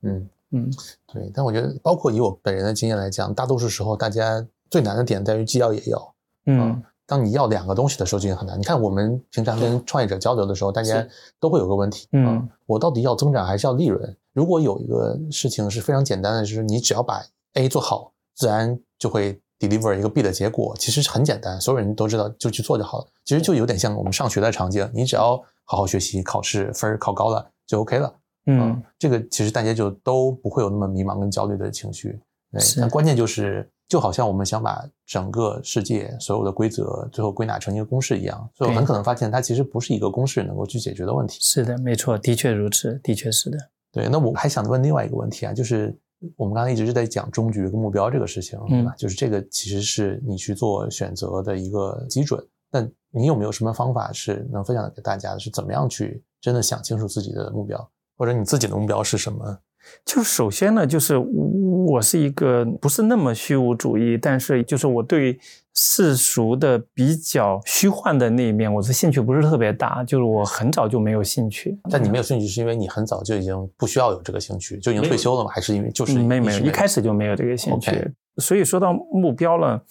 [0.03, 0.71] 嗯嗯，
[1.11, 1.31] 对。
[1.33, 6.15] 但我觉得，包括以我本人的经验来讲，大多数时候大家最难的点在于既要也要。
[6.45, 8.59] 嗯，当你要两个东西的时候，就已经很难。
[8.59, 11.03] 你看，我们平常跟创业者交流的时候，大家
[11.39, 14.15] 都会有个问题：嗯，我到底要增长还是要利润？
[14.33, 20.75] 如果有一个事情是非常简单的，就是你只要把 A 做好，自然就会 deliver 一个 B 的结果。
[20.77, 23.07] 其实很简单，所有人都知道，就去做就好了。
[23.25, 28.13] 其实就有点像我们上学的场景，你只要好好学习，考试分考高了就 OK 了。
[28.45, 32.19] 嗯，这个其实大家就都不会有那么迷茫跟焦虑的情绪。
[32.51, 41.39] 对，但关键就是，就好像我们想把整个世界所有的规则最后归纳成一个公式一样，所以很可能发现它其实不是一个公式能够去解决的问题。
[41.41, 43.57] 是的，没错，的确如此，的确是的。
[43.91, 45.95] 对，那我还想问另外一个问题啊，就是
[46.35, 48.93] 我们刚才一直是在讲终局跟目标这个事情，对吧？
[48.97, 52.43] 就是这个其实是你去做选择的一个基准。
[52.71, 55.39] 那你有没有什么方法是能分享给大家的？
[55.39, 59.59] 是怎么样去真的想清楚自己的目标，或者你自己的目标是什么？
[60.05, 65.37] 就首先呢，就是我是一个不是那么虚无主义，但是就是我对
[65.75, 71.79] 世俗的比较虚幻的那一面，我的兴趣不是特别大，就是我很早就没有兴趣。
[71.89, 75.49] 但你没有兴趣，是因为你很早就已经不需要有这个兴趣，就已经退休了吗？
[75.51, 78.13] 还是因为就是嗯没没有，一开始就没有这个兴趣。
[78.37, 79.83] 所以说到目标了，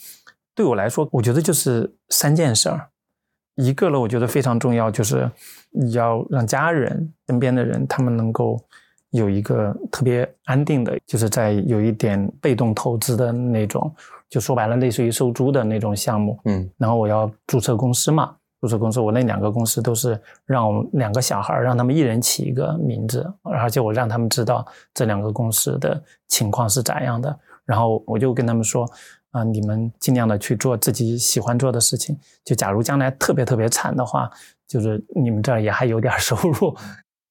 [0.55, 2.89] 对我来说，我觉得就是三件事儿。
[3.57, 5.30] 一个呢，我觉得非常重要，就是
[5.70, 8.59] 你要让家人身边的人他们能够
[9.11, 13.95] 有一个特别安定的，就是在有一点被动投资的那种，
[14.33, 16.41] 就说白了，类似于收租的那种项目。
[16.47, 28.91] 嗯然后我要注册公司嘛，注册公司，我那两个公司都是让我两个小孩儿让他们一人起一个名字，而且我让他们知道这两个公司的情况是咋样的，然后我就跟他们说，
[29.33, 34.30] 啊、你们尽量的去做自己喜欢做的事情，就假如将来特别特别惨的话，
[34.66, 36.74] 就是你们这儿也还有点收入，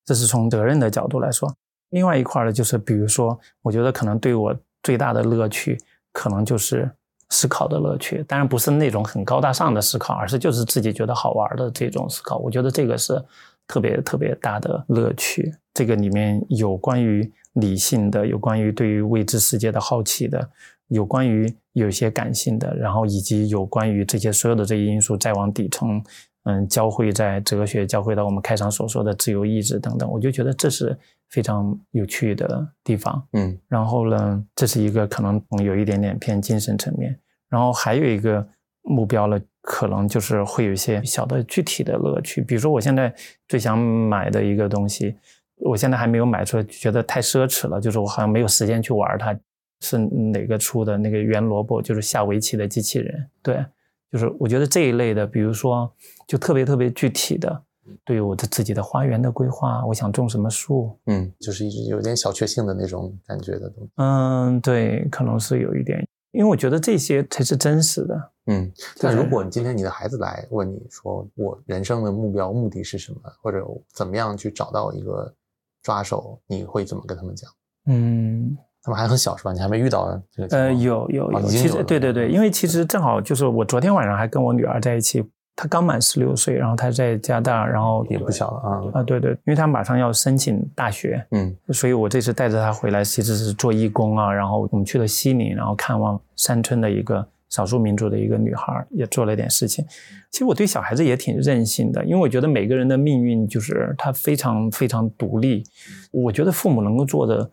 [0.06, 1.52] 这是从责任的角度来说。
[1.90, 5.78] 另外一块儿呢，就是比如说，我觉得可能对我最大的乐趣，
[6.12, 6.90] 可能就是
[7.30, 8.24] 思考的乐趣。
[8.28, 12.38] 当然不是那种很高大上的思考，而是就是自己觉得好玩的这种思考。
[12.38, 13.24] 我觉得这个是
[13.68, 15.54] 特别特别大的乐趣。
[15.74, 20.50] 这个里面有关于理性的，有关于对于未知世界的好奇的，
[20.90, 26.04] 有关于有些感性的，然后以及有关于这些所有的这些因素再往底层，
[26.44, 30.10] 嗯，交汇在哲学，交汇到我们开场所说的自由意志等等。
[30.10, 30.98] 我就觉得这是
[31.30, 33.22] 非常有趣的地方。
[33.34, 37.18] 嗯然后呢，这是一个可能有一点点偏精神层面，
[37.50, 38.48] 然后还有一个
[38.82, 43.14] 目标呢，可能就是会有一些小的具体的乐趣，比如说我现在
[43.48, 45.16] 最想买的一个东西，
[45.58, 49.38] 我现在还没有买出来，觉得太奢侈了，就是我好像没有时间去玩它。
[49.84, 53.66] 是哪个出的那个圆萝卜，就是下围棋的机器人，对，
[54.12, 55.92] 就是我觉得这一类的，比如说
[56.28, 57.64] 就特别特别具体的，
[58.04, 63.92] 对于我的自己的花园的规划，我想种什么树，嗯，就是一直有点小确幸的那种感觉的东西。
[63.96, 68.32] 嗯，对，可能是有一点，因为我觉得这些才是真实的。
[68.48, 75.34] 嗯，就是但如果你今天你的孩子来问你说，我人生的目标目的是什么，或者怎么样去找到一个
[75.82, 77.50] 抓手，你会怎么跟他们讲？
[77.86, 79.54] 嗯，他们还很小是吧？
[79.54, 80.58] 你还没遇到这个？
[80.58, 85.24] 呃，有有有，其哦有了实对对对，因为其实正好就是我昨天晚上还跟我女儿在一起，
[85.56, 89.00] 她刚满十六岁，然后她在加拿大，然后也不小了啊。
[89.00, 99.86] 啊，对对，因为她马上要申请大学，嗯所以我这次带着她回来，其实是做义工啊，然后我们去了西宁，然后看望山村的一个少数民族的一个女孩，也做了点事情。
[100.32, 105.64] 其实我对小孩子也挺任性的，因为我觉得每个人的命运就是他非常非常独立。
[106.12, 107.50] 我觉得父母能够做的，嗯，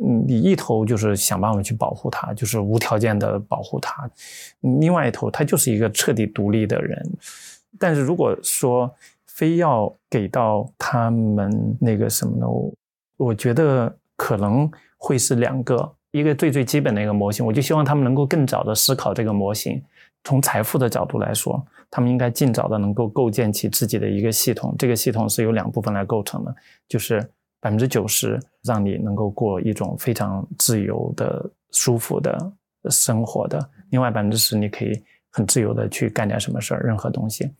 [0.00, 4.08] 嗯你一头就是想办法去保护他，就是无条件的保护他；
[4.80, 7.10] 另外一头，他就是一个彻底独立的人。
[7.78, 8.92] 但是如果说
[9.26, 12.48] 非要给到他们那个什么呢？
[12.48, 12.72] 我
[13.16, 19.82] 我觉得可能会是两个，一个最最基本的一个模型，我就希望他们能够更早的思考这个模型。
[20.24, 24.74] 从财富的角度来说，他们应该尽早的能够构建起自己的一个系统。
[24.78, 26.54] 这个系统是由两部分来构成的，
[26.88, 27.28] 就是
[27.60, 32.52] 百分之九十让你能够过一种非常自由的、舒服的
[32.90, 37.50] 生活的，另外百分之十你可以很自由的去干点什么事儿，任何东西。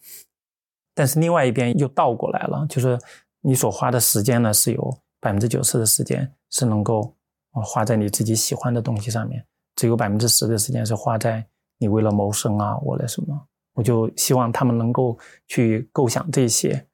[0.95, 2.99] 但是另外一边又倒过来了，就是
[3.41, 7.15] 你所花的时间呢，是有百分之九十的时间是能够
[7.51, 9.45] 花在你自己喜欢的东西上面，
[9.77, 11.45] 只有百分之十的时间是花在
[11.79, 13.41] 你为了谋生啊，为了什么？
[13.75, 16.85] 我就希望他们能够去构想这些，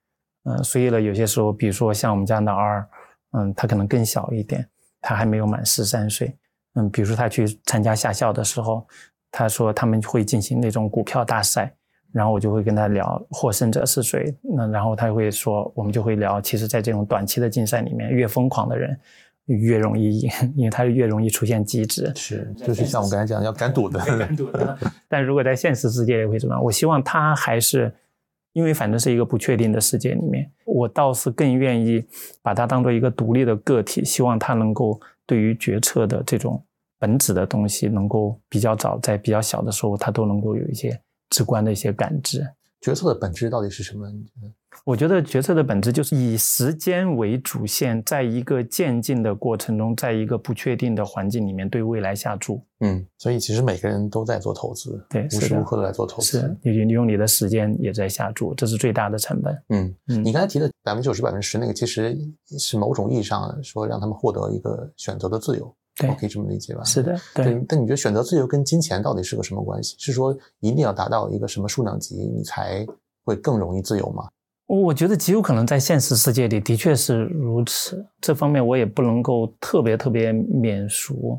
[0.44, 2.86] 嗯、所以呢，有些时候，比如说像我们家老二，
[3.32, 4.66] 嗯，他可能更小一点，
[5.00, 6.36] 他还没有满十三岁，
[6.74, 8.86] 嗯，比如说他去参加夏校的时候，
[9.30, 11.74] 他说他们会进行那种股票大赛，
[12.12, 18.96] 然后我就会跟他聊获胜者是谁，那然后他会说，我们就会聊，其实，在这种短期的竞赛里面，越疯狂的人
[19.46, 22.12] 越容易赢， 因为他是越容易出现机制。
[22.14, 23.98] 是，就是像我刚才讲，要敢赌的。
[24.16, 24.78] 敢赌的。
[25.08, 26.62] 但如果在现实世界里会怎么样？
[26.62, 27.92] 我希望他还是，
[28.54, 32.02] 因为反正是一个不确定的世界里面，我倒是更愿意
[32.40, 36.64] 把它当做一个独立的个体，希望他能够对于决策的这种
[36.98, 40.98] 本质的东西，能够比较早，在比较小的时候，他都能够有一些
[41.30, 42.46] 直观的一些感知。
[42.84, 44.06] 决策的本质到底是什么？
[44.84, 52.62] 我觉得决策的本质就是以时间为主线，在一个渐进的过程中，在一个不确定的环境里面，对未来下注。
[52.80, 56.40] 嗯，所以其实每个人都在做投资，对，无时无刻都在做投资。
[56.40, 59.62] 是，你你用你的时间也在下注，这是最大的成本。
[59.70, 62.14] 嗯嗯，你刚才提的百分之九十、百分之十那个，其实
[62.58, 66.82] 是某种意义上说让他们获得一个选择的自由，对，可以这么理解吧？
[66.84, 67.64] 是的，对。
[67.68, 69.94] 但你觉得选择自由跟金钱到底是个什么关系？
[69.98, 72.86] 是说一定要达到一个什么数量级，你才
[73.24, 74.28] 会更容易自由吗？
[74.66, 81.38] 我觉得极有可能在现实世界里的确是如此，这方面我也不能够特别特别免俗。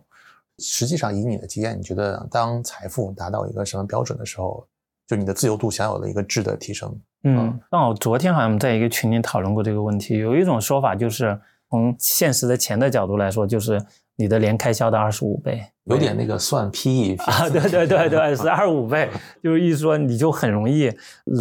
[0.59, 4.65] 实际上，以你的经验，你觉得当财富达到一个什么标准的时候，
[5.07, 6.97] 就你的自由度享有了一个质的提升？
[7.23, 11.37] 嗯，那我昨天好像在一个群里讨论过这个问题，有一种说法就是
[11.69, 13.83] 从现实的钱的角度来说，就是
[14.15, 15.63] 你的年开销的二十五倍。
[15.85, 19.07] 有点那个算 PE 啊，对对对对，是二五倍，
[19.43, 20.91] 就是意思说你就很容易，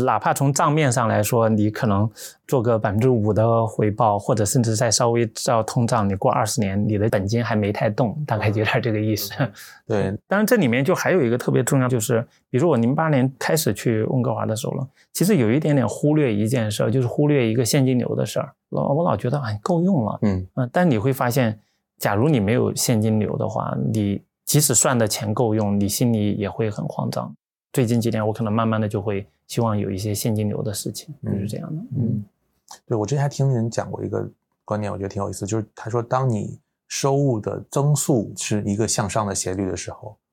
[0.04, 2.06] 哪怕从账面上来说，你可能
[2.46, 9.32] 做个百分之五的回报，或者甚至再稍微照通胀，你过二十年，你的本金还没太动，大概有点这个意思。
[9.88, 12.20] 对，当然这里面就还有一个特别重要，就是
[12.50, 18.52] 比如说我零八年开始去温哥华的时候了，其实有一点点忽略一件事儿，就是忽略一个现金流的事儿。
[18.68, 21.58] 老我老觉得哎够用了，嗯嗯，但你会发现，
[21.98, 27.34] 假如你没有现金流的话，你即使算的钱够用，你心里也会很慌张。
[27.72, 31.82] 最近几年，我可能慢慢的就会希望有一些现金流的事情，就是这样的。
[31.96, 32.24] 嗯，
[32.86, 34.28] 对我之前还听人讲过一个
[34.64, 40.23] 观念，我觉得挺有意思，就是他说，当你收入的增速是一个向上的斜率的时候，对。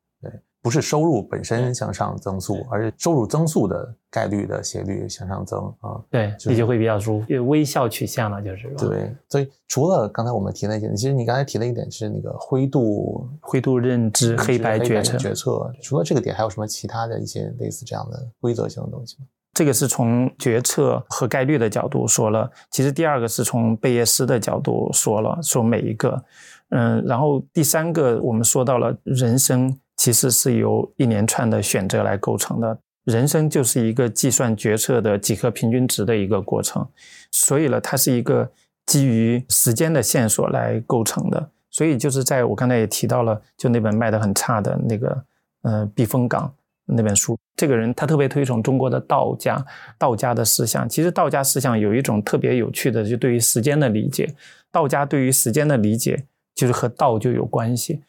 [0.62, 6.00] 不是收入本身向上增速，而是收入增速的概率的斜率向上增啊。
[6.08, 8.70] 对，这就会比较舒服，微笑取向了，就是。
[8.78, 15.74] 对，所以除了刚才我们提那些，其实你刚才提了一点是那个灰度灰度认知黑白决策决策。
[15.82, 19.26] 除了这个点，还有什么其他的一些类似这样的规则性的东西吗？
[19.54, 26.24] 这个是从决策和概率的角度说了，其实第二个是从贝叶斯的角度说了，说每一个，
[26.70, 29.76] 嗯，然后第三个我们说到了人生。
[30.02, 36.84] 其实是由一连串的选择来构成的，人生就是一个计算决策的几何平均值的一个过程，
[37.30, 38.50] 所以呢，它是一个
[38.88, 41.52] 基于时间的线索来构成的。
[41.70, 45.24] 所以就是在我刚才也提到了，就那本卖的很差的那个，
[45.62, 46.52] 呃，避风港
[46.88, 49.64] 那本书，这个人他特别推崇中国的道家，
[50.00, 50.90] 道家的思想。
[50.90, 54.34] 其实道家思想有一种特别有趣的，就对于时间的理解，
[54.72, 56.26] 道家对于时间的理解
[56.56, 58.02] 就是和道就有关系。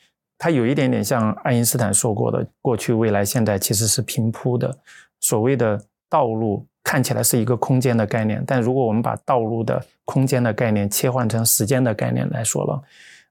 [0.43, 4.77] 它有一点点像爱因斯坦说过的，过去、未来、现在其实是平铺的。
[5.21, 5.81] 所谓的
[6.11, 12.83] 道路看起来是一个空间的概念，但如果我们把道路的空间的概念切换成时间的概念来说了，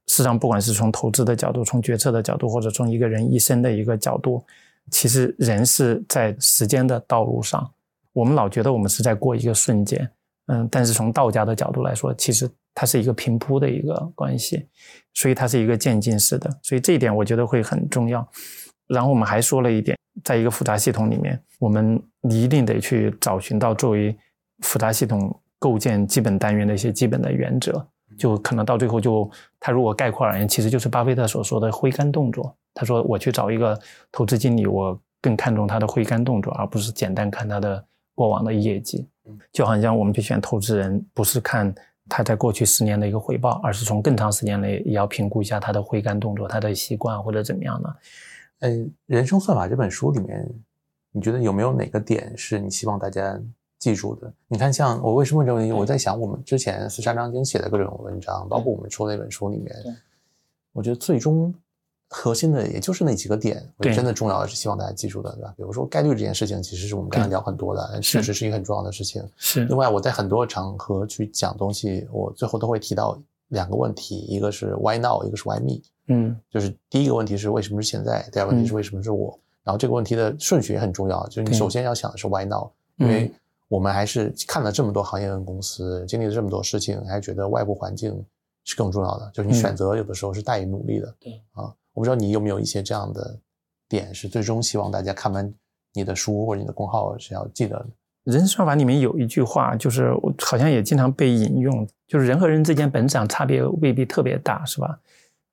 [0.07, 4.41] 事实上，不管是从投资的角度、从决策的角度，或者从一个人一生的一个角度，
[4.89, 7.70] 其实人是在时间的道路上。
[8.14, 10.09] 我们老觉得我们是在过一个瞬间，
[10.45, 12.49] 嗯，但是从道家的角度来说，其实。
[12.74, 14.67] 它是一个平铺的一个关系，
[15.13, 18.28] 所以它是一个渐进式的，所以这一点我觉得会很重要。
[18.88, 24.17] 然后我们还说了一点，在一个复杂系统里面，我们一定得去找寻到作为
[24.59, 27.88] 复杂系统构建基本单元的一些基本的原则。
[28.17, 32.53] 就可能到最后，就他如果概括而言，其实就是巴菲特所说的挥杆动作。
[32.74, 33.80] 他说：“我去找一个
[34.11, 39.07] 投资经理，我更看重他的挥杆动作，而不是简单看他的过往的业绩。”
[39.53, 41.74] 就好像我们去选投资人，不是看。
[42.10, 47.95] 他在过去十年的一个回报，而是从更长时间内也要评估一下他的挥杆动作、他的习惯或者怎么样的。
[48.60, 50.47] 嗯，《人生算法》这本书里面，
[51.12, 53.39] 你觉得有没有哪个点是你希望大家
[53.80, 54.34] 记住的？
[54.47, 55.72] 你看，像我为什么问这个问题？
[55.72, 59.76] 我在想，我们之前是沙章经写的各种文章，包括我们出那本书里面，
[60.74, 61.54] 我觉得最终。
[62.14, 65.53] 核心的也就是那几个点，真的重要的是希望大家记住的，对吧？
[65.55, 69.26] 比如说概率这件事情，其实是我们刚才聊很多的，确实是一个很重要的事情。
[69.38, 69.64] 是。
[69.64, 75.82] 另外，我在很多场合去讲东西，我最后都会提到两个问题，一个是 Why now，一个是 Why me。
[76.07, 76.38] 嗯。
[76.49, 79.39] 就是第一个问题是为什么是现在，第二个问题是为什么是我。
[79.64, 83.32] 然后这个问题的顺序也很重要，就是你首先要想的是 Why now，因为
[83.70, 88.22] 我们还是看了这么多行业跟公司，经历了这么多事情，还是觉得外部环境
[88.66, 89.32] 是更重要的。
[89.34, 91.16] 就是你选择有的时候是大于努力的。
[91.18, 91.41] 对。
[91.53, 91.74] 啊。
[91.94, 93.39] 我不知道你有没有一些这样的
[93.89, 95.54] 点，是最终希望大家看完
[95.94, 97.88] 你的书或者你的公号是要记得的。
[98.24, 105.00] 人算法里面有一句话，就是我好像也经常被引用，就是人和人之间本质上差别未必特别大，是吧？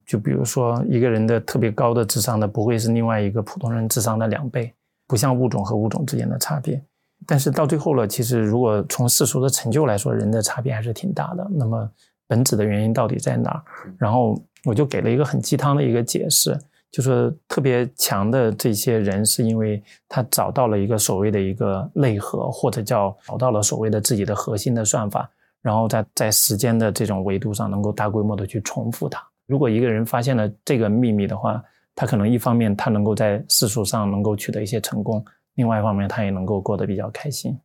[0.07, 4.73] 就比如说一个人的特别高的智商的，不会是另外一个普通人智商的两倍，
[5.07, 6.83] 不像物种和物种之间的差别。
[7.27, 11.47] 但是到最后了，其实如果从世俗的成就来说，人的差别还是挺大的。
[11.51, 11.91] 那么
[12.29, 13.63] 本质的原因到底在哪儿？
[13.99, 16.57] 然后我就给了一个很鸡汤的一个解释。
[16.91, 25.29] 就说特别强的这些人，是因为他找到了一个所谓的一个内核，或者叫找到了所谓的自己的核心的算法，
[25.61, 29.23] 然后在在时间的这种维度上能够大规模的去重复它。
[29.47, 31.63] 如果一个人发现了这个秘密的话，
[31.95, 35.23] 他可能一方面他能够在世俗上能够取得一些成功，
[35.57, 37.59] 另外一方面他也能够过得比较开心。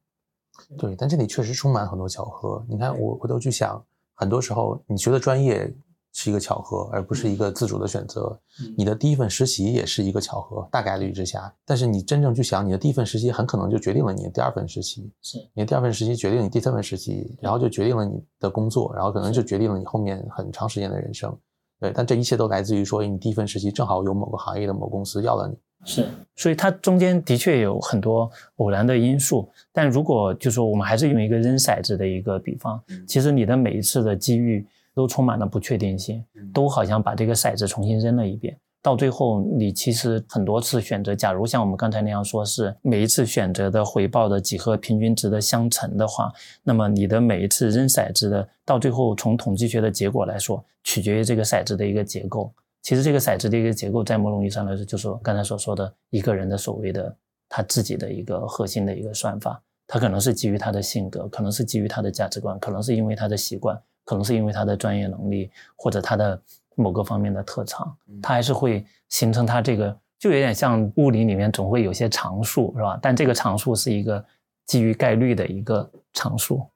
[0.77, 2.61] 对，但这里确实充满很多巧合。
[2.67, 3.81] 你看，我回头去想，
[4.15, 5.73] 很多时候你学的专业。
[6.15, 8.39] 是一个巧合，而不是一个自主的选择。
[8.77, 11.51] 你的第一份实习也是一个巧合，大概率之下。
[11.65, 21.35] 但是你真正去想，你的第一份实习很可能就决定了你的第二份实习，是你的第二份实习决定你第三份实习，然后就决定了你的工作，然后可能就决定了你后面很长时间的人生。
[21.79, 25.57] 对，但这一切都来自于说，你第一份实习正好有某个行业的某公司要了你。
[25.85, 26.05] 是，
[26.35, 29.49] 所以它中间的确有很多偶然的因素。
[29.71, 34.65] 但如果就说我们还是用一个扔骰子的一个比方，其实你的每一次的机遇。
[34.95, 36.23] 都充满了不确定性，
[36.53, 38.55] 都好像把这个骰子重新扔了一遍。
[38.79, 46.31] 到最后，你其实很多次选择，假如像我们刚才那样说，是每一次选择的回报的几何平均值的相乘的话，
[46.61, 52.53] 那么你的每一次扔骰子的，到最后从统计学的结果来说，取决于这个骰子的一个结构。
[52.83, 57.17] 其实这个骰子的一个结构，在某种意义上来说，就是刚才所说的一个人的所谓的
[57.49, 63.81] 他自己的一个核心的一个算法，他可能是基于他的性格，可能是基于他的价值观，可能是因为他的习惯。
[64.05, 66.37] 可能是因为他的专业能力或者他的
[66.75, 72.99] 某个方面的特长，他还是会形成他这个，就有点像物理里面总会有些常数，是吧？
[73.01, 74.21] 但这个常数是一个
[74.65, 76.67] 基于概率的一个常数。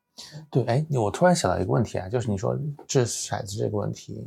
[0.50, 4.26] 对，哎，我突然想到一个问题啊，就是你说掷骰子这个问题，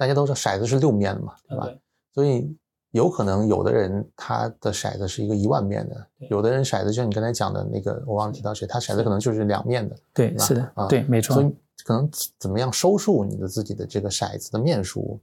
[0.00, 1.68] 大家都知道骰子是六面的嘛，对吧？
[2.14, 2.56] 所以
[2.92, 9.94] 有可能有的人他的骰子是一个一万面的，有的人骰子就像你刚才讲的那个，我忘了提到谁，他骰子可能就是两面的。
[10.14, 11.34] 对，是的，对，没错。
[11.34, 15.20] 所以可能怎么样收束你的自己的这个骰子的面数，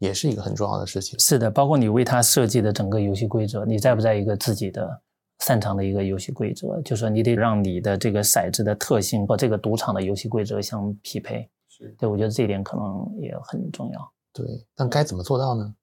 [0.00, 1.16] 也是一个很重要的事情。
[1.20, 5.00] 是的，包括你为他设计的整个游戏规则，你在不在一个自己的
[5.38, 6.82] 擅长的一个游戏规则？
[6.82, 11.48] 就说你得让你的这个骰子的特性和这个赌场的游戏规则相匹配。
[11.68, 14.12] 是，对我觉得这一点可能也很重要。
[14.36, 15.74] 对，但该怎么做到呢？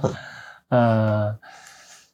[0.70, 1.38] 呃。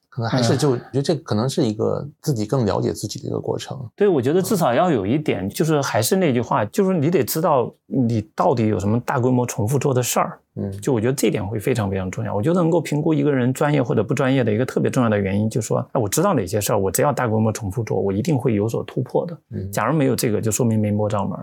[0.09, 3.79] 可能还是就我觉得这可能是一个自己更了解自己的一个过程。
[3.95, 10.39] 对，我觉得至少要有一点，就是还是那句话，就是你得知道你到底有什么大规模重复做的事儿。
[10.55, 12.35] 嗯，就我觉得这点会非常非常重要。
[12.35, 19.39] 我觉得能够评估一个人专业或者不专业的一个特别重要的原因，就是说，哎，我知道哪些事儿，我只要大规模重复做，我一定会有所突破的。
[19.51, 21.39] 嗯，假如没有这个，就说明没摸着门。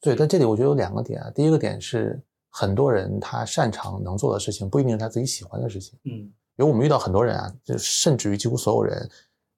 [0.00, 1.28] 对，但这里我觉得有两个点啊。
[1.34, 2.22] 第一个点是，
[2.56, 5.98] 很多人他擅长能做的事情，不一定是他自己喜欢的事情。
[6.04, 6.12] 嗯。
[6.56, 9.10] 因为我们遇到很多人啊，就甚至于几乎所有人，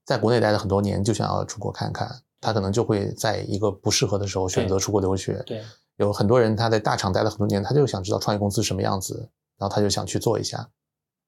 [0.07, 2.11] 在国内待了很多年，就想要出国看看。
[2.41, 5.43] 他可能就会在一个不适合的时候选择出国留学。
[5.45, 5.63] 对，
[5.97, 9.29] 有很多人他在大厂待了很多年，他就想知道创业公司什么样子，
[9.59, 10.67] 然后他就想去做一下。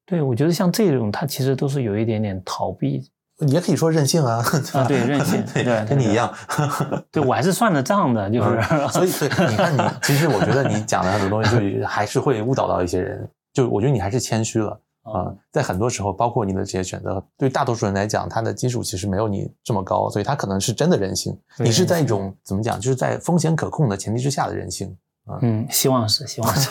[0.07, 3.11] 对，我觉得像这种，他其实都是有一点点逃避。
[3.39, 4.43] 你也可以说任性啊，
[4.87, 6.33] 对， 任性，对，跟你一样。
[7.11, 8.61] 对我还是算得账的，就是。
[8.91, 13.29] 所以，对，你看你，其实我觉得你讲的很多东西，就还是会误导到一些人。
[13.53, 14.79] 就我觉得你还是谦虚了。
[15.03, 21.35] 啊，在很多时候，包括你的这些选择，对大多数人来讲，他的基础其实没有你这么高，所以他可能是真的任性。
[21.57, 24.95] 你是在一种怎么讲，就是在风险可控的前提之下的人性。
[25.41, 26.69] 嗯，希望是，希望是，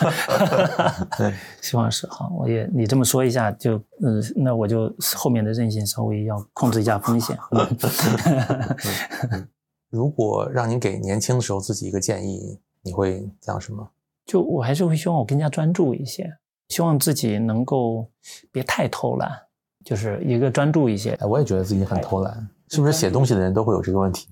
[1.17, 2.07] 对， 希望是。
[2.07, 7.37] 好，我也你这么说一下，就嗯，那我就后面的韧性稍微要控制一下风险。
[9.89, 13.89] 如果让你给年轻的时候自己一个建议，你会讲什么？
[14.25, 16.31] 就我还是会希望我更加专注一些。
[16.67, 18.07] 希望自己能够
[18.51, 19.31] 别太偷懒，
[19.83, 21.13] 就是一个专注一些。
[21.13, 24.27] 哎，我也觉得自己很偷懒，是不是写东西的人都会有这个问题？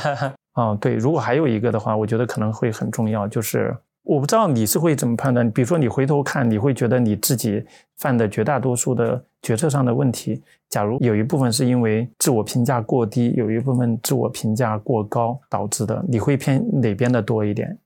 [0.54, 0.94] 哦，对。
[0.94, 5.50] 如果还有一个的话，我觉得可能会很重要，就是我不知道你是会怎么判断。
[5.50, 7.64] 比如说你回头看，你会觉得你自己
[7.96, 17.78] 犯的绝大多数的决策上的问题，假如有一部分是因为自我评价过低，有一部分自我评价过高导致的，你会偏哪边的多一点？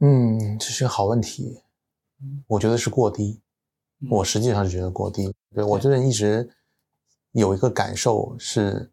[0.00, 1.62] 嗯，这是个好问题。
[2.48, 3.40] 我觉得是过低，
[4.10, 5.32] 我实际上是觉得过低。
[5.54, 6.48] 对我最近一直
[7.32, 8.90] 有一个感受是，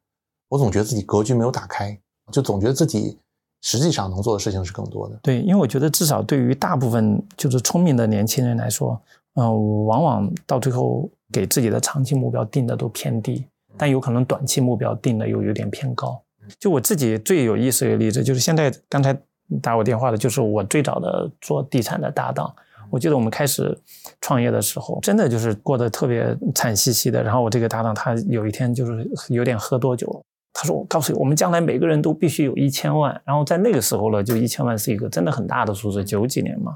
[0.50, 1.98] 我总觉得自己格局没有打开，
[2.32, 3.18] 就总觉得自己
[3.62, 5.20] 实际上能做的事情是更多的。
[5.22, 9.02] 对，因为我觉得至少对于大部分就是聪明的年轻人来说，
[9.36, 13.45] 嗯，往往到最后给自己的长期目标定的都偏低。
[13.80, 16.20] 但有可能短期目标定的又有点偏高。
[16.60, 19.16] 就我自己最有意思的例子，就是现在刚才
[19.62, 22.52] 打我电话的，就是我最早的做地产的搭档。
[22.89, 23.78] 我记得我们开始
[24.22, 27.22] 创业的时候，真的就是过得特别惨兮兮的。
[27.22, 30.22] 然后我这个搭档他有一天就是有点喝多酒了，
[30.60, 36.76] 他说：“我告诉你，我们将来每个人都必须有一千万。”然后在那个时候呢，就一千万是一个真的很大的数字，九几年嘛。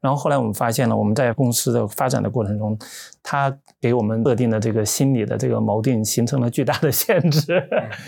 [0.00, 2.78] 然后后来我们发现了，我们在公司的发展的过程中，
[3.20, 7.60] 他给我们设定的这个心理的这个锚定形成了巨大的限制，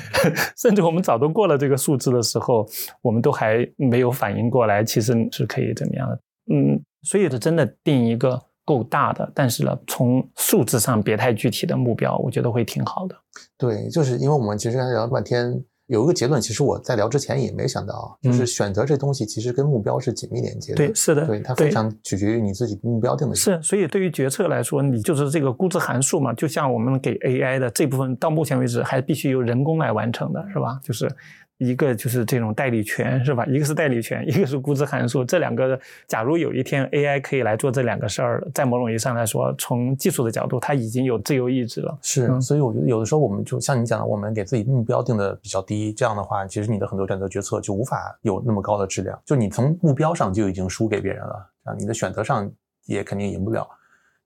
[0.57, 2.65] 甚至我们早都过了这个数字的时候，
[3.03, 6.21] 我们都还没有反应过来，其实是可以怎么样的？
[6.55, 13.15] 嗯，所以是真的定一个够大的，但是呢，从数字上别太具体的目标，我觉得会挺好的。
[13.57, 15.63] 对，就是因为我们其实刚才聊了半天。
[15.87, 20.77] 有一个结论，其实我在聊之前也没想到，就是选择这东西其实跟目标是紧密连接的。
[20.77, 23.35] 对，是的，对它非常取决于你自己目标定的。
[23.35, 30.79] 是，所以对于决策来说，你就是这个估值函数嘛，就像我们给 AI 的这部分，到目前为止还必须由人工来完成的，是吧？
[30.85, 31.11] 就是。
[31.61, 33.45] 一个就是这种代理权是吧？
[33.45, 35.23] 一个是代理权，一个是估值函数。
[35.23, 41.99] 这两个，假如有一天 AI 可以来做这两个事儿，在某种意义上来说，从技术的角度，它已经有自由意志了。
[42.01, 49.21] 是，所以我觉得有的时候我们就像你讲的，我们给自己目标定的比较低，这样的话，其实你的很多选择决策就无法有那么高的质量。
[49.27, 52.51] 就你从目标上就已经输给别人了，啊，你的选择上
[52.87, 53.69] 也肯定赢不了。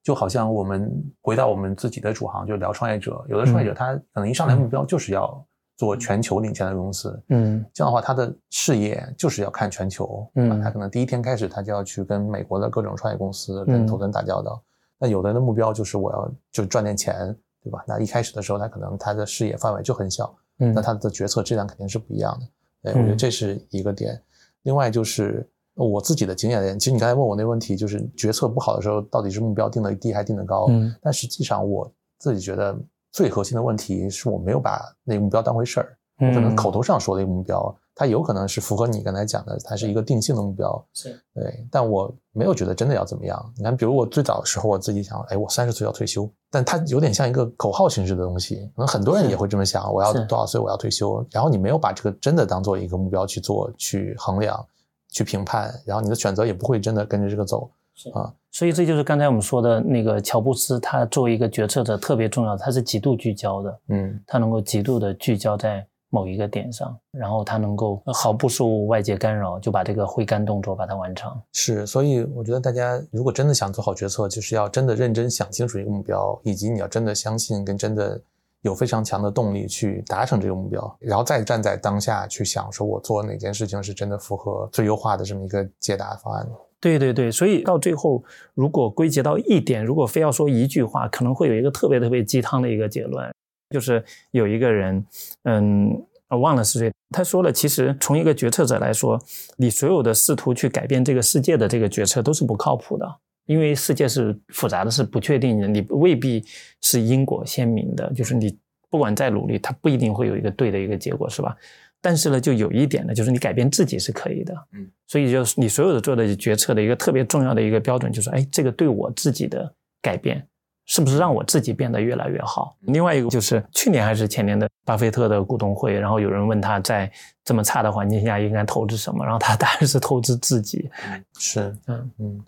[0.04, 0.88] 就好像我们
[1.20, 5.44] 回到我们自己的主行，就聊创业者，有的创业者他可能一上来目标就是要。
[5.76, 14.62] 做全球领先的公司，嗯，这样的话，他的事业就是要看全球，嗯，他可能第一天开始，他就要去跟美国的各种创业公司跟投资人打交道。
[15.00, 17.84] 那有的人的目标就是我要就赚点钱，对吧？
[17.88, 22.90] 那一开始的时候，他可能他的视野范围就很小，嗯，那他的决策质量肯定是不一样的。
[22.90, 24.22] 哎，我觉得这是一个点。
[24.62, 25.44] 另外就是
[25.74, 30.66] 我自己的经验，其实你刚才问我那个问题，就是决策不好的时候，到底是目标定的低还定的高？
[30.68, 32.78] 嗯，但实际上我自己觉得。
[33.14, 41.16] 最核心的问题是我没有把那个目标当回事儿，可能口头上说的一个目标，它有可能是符合你刚才讲的，它是一个定性的目标，是。
[41.32, 43.52] 对，但我没有觉得真的要怎么样。
[43.56, 54.66] 你看，比如我最早的时候，我自己想，哎，我三十岁要退休，但它有点像一个口号形式的东西，可能很多人也会这么想，我要多少岁我要退休，然后你没有把这个真的当做一个目标去做、去衡量、
[55.12, 57.70] 去评判，然后你的选择也不会真的跟着这个走。
[57.94, 71.32] 是啊，所以这就是刚才我们说的那个乔布斯，他作为一个决策者特别重要，他是极度聚焦的，嗯，他能够极度的聚焦在某一个点上，然后他能够毫不受外界干扰就把这个挥杆动作把它完成。
[71.52, 78.20] 是，所以我觉得大家如果真的想做好决策，就是要真的认真想清楚一个目标，以及你要真的相信跟真的
[78.62, 86.48] 有非常强的动力去达成这个目标，然后再站在当下去想，说我做哪件事情是真的符合最优化的这么一个解答方案。
[86.84, 88.22] 对对对，所以到最后，
[88.52, 93.34] 如果归结到一点，如果非要说一句话，可能会有一个特别特别鸡汤的一个结论，
[93.70, 95.02] 就是有一个人，
[95.44, 99.18] 嗯，忘了是谁，他说了，其实从一个决策者来说，
[99.56, 103.16] 你所有的试图去改变这个世界的这个决策都是不靠谱的，
[103.46, 106.44] 因为世界是复杂的，是不确定的，你未必
[106.82, 108.58] 是因果鲜明的，就是你
[108.90, 111.56] 不管再努力，它不一定会有一个对的一个结果，是吧？
[112.04, 120.46] 但是呢，就有一点呢，就是你改变自己是可以的，嗯，所以就是你所有的做的决策的一个特别重要的一个标准，就是哎，这个对我自己的改变，
[120.84, 122.76] 是不是让我自己变得越来越好？
[122.82, 127.10] 另外一个就是去年还是前年的巴菲特的股东会，然后有人问他在
[127.42, 130.90] 这么差的环境下应该投资什么，然后他答案是投资自己，
[131.38, 132.10] 是，嗯。
[132.18, 132.44] 嗯，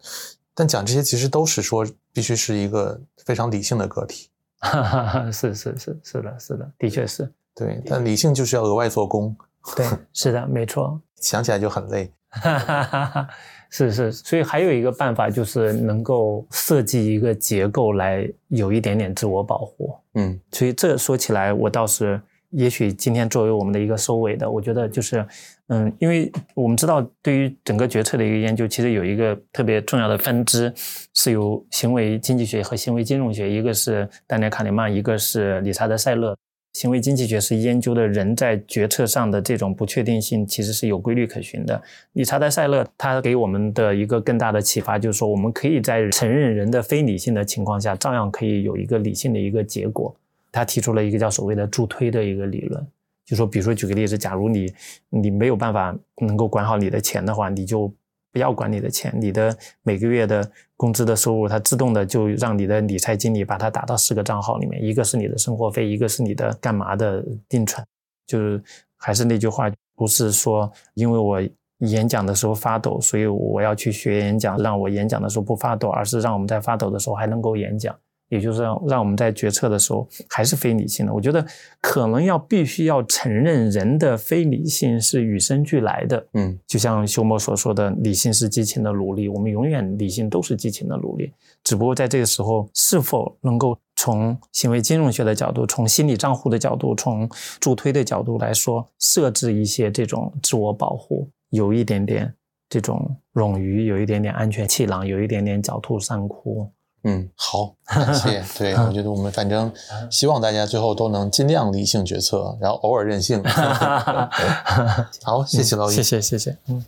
[0.54, 4.28] 但讲这些其实都是说必须是一个非常理性的个体，
[5.32, 9.34] 是是是是的是的，的确是对，但理性就是要额外做工。
[9.74, 12.12] 对，是的，没错，想起来就很累。
[13.68, 19.92] 是是，所以还有一个办法就是能够设计一个结构来有一点点自我保护。
[20.14, 25.26] 嗯，所以这说起来，我倒是也许今天作为我们的一个收尾的，我觉得就是，
[25.66, 30.72] 嗯，因为我们知道对于整个决策的一个研究，其实有一个特别重要的分支
[31.14, 36.36] 是由行为经济学和行为金融学，一个是丹尼尔卡尼曼，一个是理查德塞勒。
[36.76, 41.82] 行为经济学是研究的人在决策上的这种不确定性，其实是有规律可循的。
[42.12, 50.14] 理查德·塞勒他给我们的一个更大的启发，就是说我们可以在承认人的非理性的情况下，照样可以有一个理性的一个结果。
[50.52, 52.86] 他提出了一个叫所谓的助推的一个理论，
[53.24, 54.70] 就说，比如说举个例子，假如你
[55.08, 57.90] 你没有办法能够管好你的钱的话，你就。
[58.36, 67.82] 不要管你的钱，你的每个月的工资的收入，它自动的就让你的理财经理把它打到四个账号里面，一个是你的生活费，一个是你的干嘛的定存。
[68.26, 68.62] 就是
[68.98, 71.40] 还是那句话，不是说因为我
[71.78, 77.98] 演讲的时候发抖，所以我要去学演讲，让我演讲的时候不发抖，而是让我们在发抖的时候还能够演讲。
[78.28, 81.12] 也就是让让我们在决策的时候还是非理性的。
[81.12, 81.44] 我觉得
[81.80, 86.26] 可能要必须要承认人的非理性是与生俱来的。
[86.34, 91.32] 嗯，就像休谟所说的，理性是激情的奴隶，我们永远理性都是激情的奴隶。
[91.62, 97.28] 只不过在这个时候，是否能够从行为金融学的角度、从心理账户的角度、从
[97.60, 102.32] 助推的角度来说，设置一些这种自我保护，有一点点
[102.68, 106.70] 这种冗余，有一点点安全气囊，有一点点狡兔三窟。
[107.08, 108.44] 嗯，好， 感谢。
[108.58, 109.72] 对，我觉得我们反正
[110.10, 113.40] 希望大家最后都能尽量理性决策，然后偶尔任性。
[115.22, 116.58] 好，谢谢老谢谢谢谢。
[116.66, 116.84] 嗯。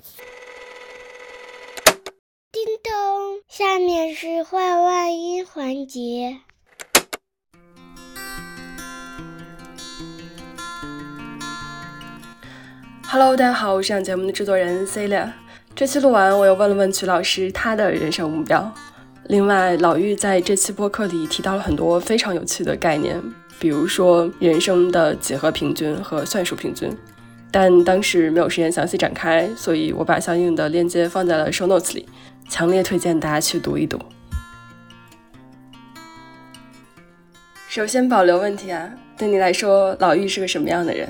[2.50, 2.92] 叮咚，
[3.48, 6.38] 下面是换外音环节。
[13.06, 15.30] Hello，大家好，我是这档节目的制作人 Celia。
[15.76, 18.74] 这期录完，我又问了问曲老师他的人生目标。
[19.28, 23.22] 另外，老玉在这期播客里提到了很多非常有趣的概念，
[23.58, 26.90] 比如说人生的几何平均和算术平均，
[27.50, 32.08] 但当时没有时间详细展开，所以我把相应的链接放在了 show notes 里，
[32.48, 34.00] 强烈推荐大家去读一读。
[37.68, 41.06] 首先保留问题啊，对你来说，老玉是个什么样的人？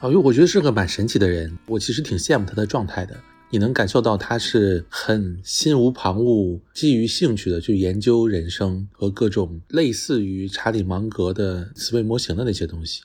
[0.00, 3.14] 老玉，我觉得是个蛮神奇的人，我其实挺羡慕他的状态的。
[3.50, 13.00] 你能感受到他是很心无旁骛、基于兴趣的去研究人生和各种类似于查理芒格的思维模型的那些东西。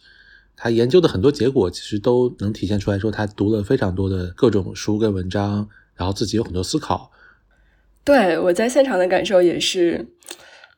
[0.55, 7.11] 他研究的很多结果其实都能体现出来说，他读了非常多的各种书跟文章，然后自己有很多思考。
[8.03, 10.07] 对我在现场的感受也是，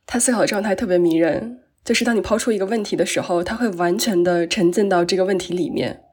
[0.05, 1.61] 他思考的状态特别迷人。
[1.83, 6.04] 就是当你抛出一个问题的时候，他会完全的沉浸到这个问题里面。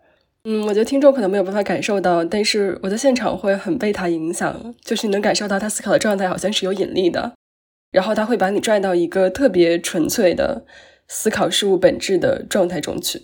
[0.45, 7.33] 嗯，我觉得听众可能没有办法感受到，但是我在现场会很被他影响，就是你能感受到他思考的状态好像是有引力的，
[7.93, 10.65] 然后他会把你拽到一个特别纯粹的
[11.07, 13.23] 思考事物本质的状态中去。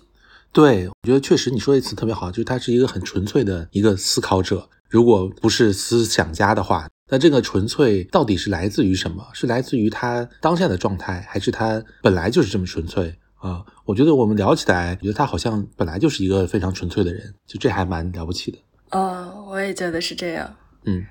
[0.52, 9.26] 对，我觉得确实你说的词特别好，就是他是一个很纯粹的一个思考者，如果不是思想家的话，那这个纯粹到底是来自于什么？
[9.34, 13.16] 是来自于他当下的状态，还是他本来就是这么纯粹？
[13.38, 18.58] 啊，我觉得我们聊起来，觉得他好像本来就是一个非常纯粹的人，就这还蛮了不起的。
[18.90, 20.54] 哦，我也觉得是这样。
[20.84, 21.04] 嗯，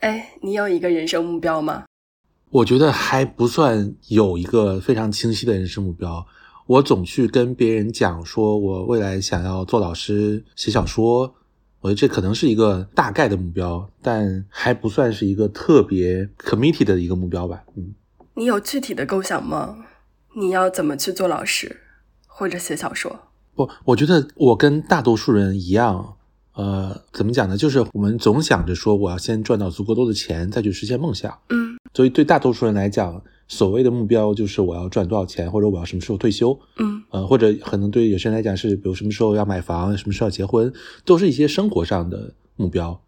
[0.00, 1.84] 哎，你有一个人生目标吗？
[2.50, 6.24] 我觉得还不算有一个非常清晰的人生目标。
[6.66, 11.34] 我总去跟别人讲说，我未来想要做老师、写小说。
[11.80, 17.62] 我觉得这可能是一个大概的目标，但还不算是一个特别 committed 的一个目标吧。
[17.76, 17.94] 嗯，
[18.32, 19.76] 你有具体的构想吗？
[20.36, 21.80] 你要怎么去做老师，
[22.26, 23.18] 或者写小说？
[23.54, 26.16] 不，我觉得我跟大多数人一样，
[26.54, 27.56] 呃，怎么讲呢？
[27.56, 31.38] 就是我们总想着说，我要先赚到足够多的钱，再去实现梦想。
[31.50, 36.58] 嗯，所以对大多数人来讲，所谓的目标就是我要赚多少钱，或者我要什么时候退休。
[36.78, 40.72] 嗯，呃，或者可能对有些人来讲是，比如什么时候要买房，什么时候要结婚，
[41.04, 43.00] 都是一些生活上的目标。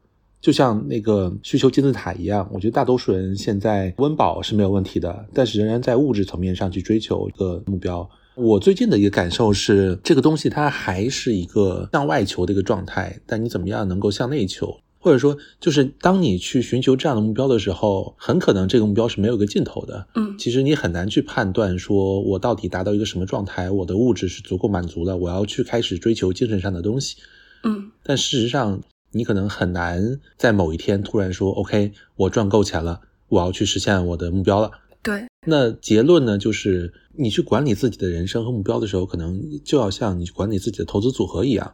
[0.47, 8.09] 就像那个需求金字塔一样，我觉得大多数人现在温饱是没有问题的，但是仍然在物质层面上去追求一个目标。
[8.37, 14.79] 我最近的一个感受是，这个东西它还是一个向外求的一个状态，但你怎么样能够向内求？
[15.01, 20.07] 或者说，就是当你去寻求这样的目标的时候，很可能这个目标是没有个尽头的。
[20.15, 27.17] 嗯，其实你很难去判断，说我到底达到一个什么状态，我的物质是足够满足的，我要去开始追求精神上的东西。
[27.65, 28.81] 嗯，但事实上。
[29.17, 34.71] 你可能很难在某一天突然说：“OK，我赚够钱了，我要去实现我的目标了。”
[35.03, 35.25] 对。
[35.47, 36.37] 那结论呢？
[36.37, 41.73] 就是你去管理自己的人生和目标的时候，可能就要像你管理自己的投资组合一样，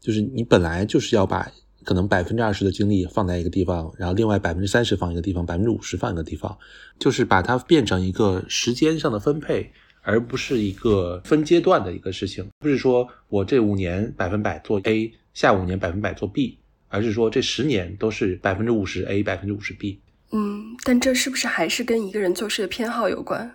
[0.00, 1.50] 就是你本来就是要把
[1.82, 6.56] 可能百分之二十的精力放在一个地方，然后另外百分之三十放一个地方，百分之五十放一个地方，
[7.00, 9.68] 就是把它变成一个时间上的分配，
[10.02, 12.46] 而不是一个分阶段的一个事情。
[12.60, 16.58] 不是说我这五年百分百做 A，下五年百分百做 B。
[16.88, 20.00] 而是说这十年都是百分之五十 A，百分之五十 B。
[20.32, 23.54] 嗯，但这是不是还是跟一个人做事的偏好有关？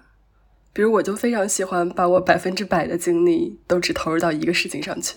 [0.74, 5.16] 比如我就非常喜欢把我百分之百的精力都只投入到一个事情上去。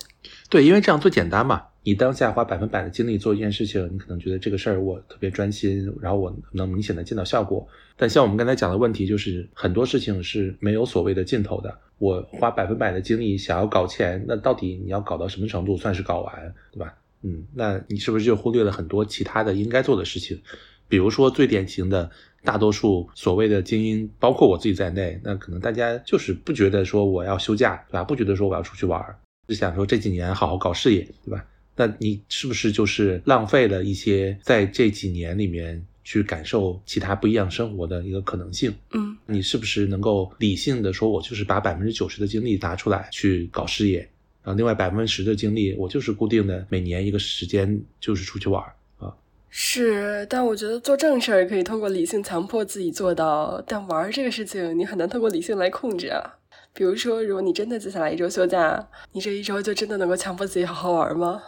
[0.50, 1.62] 对，因为这样最简单嘛。
[1.82, 7.66] 你当下花百分百的精力做一件事情，你可能觉得这个事儿我特别专心，然后我能明显的见到效果。
[7.96, 11.78] 但像我们刚才讲的问题，就是很多事情是没有所谓的尽头的。
[11.98, 16.92] 我花百分百的精力想要搞钱，那到底你要搞到什么程度算是搞完，对吧？
[17.22, 20.40] 嗯，那你是不是就忽略了很多其他的应该做的事情？
[20.88, 22.08] 比如说最典型的，
[22.44, 28.04] 大多数所谓的精英，包括我自己在内，那可能大家就是不觉得说我要休假，对吧？
[28.04, 29.02] 不觉得说我要出去玩，
[29.48, 31.44] 只想说这几年好好搞事业，对吧？
[31.74, 38.72] 那你是不是就是浪费了一些在这几年里面去感受其他不一样生活的一个可能性。
[38.92, 44.08] 嗯你是不是能够理性的说，我就是把百分之九十的精力拿出来去搞事业，
[44.46, 48.72] 然后另外百分之十的精力，我就是固定的每年一个时间就是出去玩儿
[49.04, 49.12] 啊。
[49.50, 56.22] 是，但我觉得做正事儿可以通过理性强迫自己做到，但玩儿这个事情你很难通过理性来控制啊。
[56.72, 61.42] 比如说，如果你真的接下来一周休假，你这一周就真的能够强迫自己好好玩吗？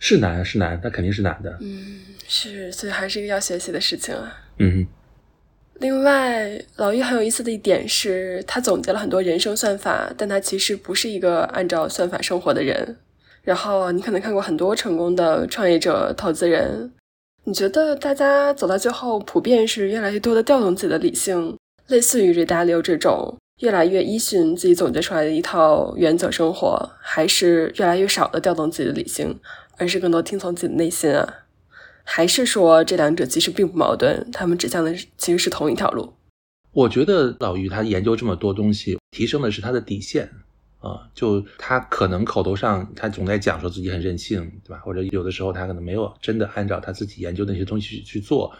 [0.00, 1.56] 是难是难，那肯定是难的。
[1.60, 4.36] 嗯，是，所以还是一个要学习的事情啊。
[4.58, 4.84] 嗯
[5.80, 12.96] 另外，老于很有意思的一点是，他总结了很多人生算法，但他其实不是一个按照算法生活的人。
[13.42, 16.92] 然后，你可能看过很多成功的创业者、投资人，
[17.44, 21.56] 你觉得大家走到最后，普遍是越来越多的调动自己的理性，
[21.88, 29.36] 类似于 r e d a l i o 这种，越来越依循自己总结出来的一套原则生活，还是越来越少的调动自己的理性，
[29.76, 31.41] 而是更多听从自己的内心啊？
[32.04, 36.12] 还是说这两者其实并不矛盾，他们指向的其实是同一条路？
[36.72, 40.30] 我觉得老于他研究这么多东西，提升的是他的底线
[40.80, 41.08] 啊。
[41.14, 44.78] 就他可能口头上他总在讲说自己很任性，对吧？
[44.84, 48.52] 或者有的时候他可能没有真的按照他自己研究那些东西去做。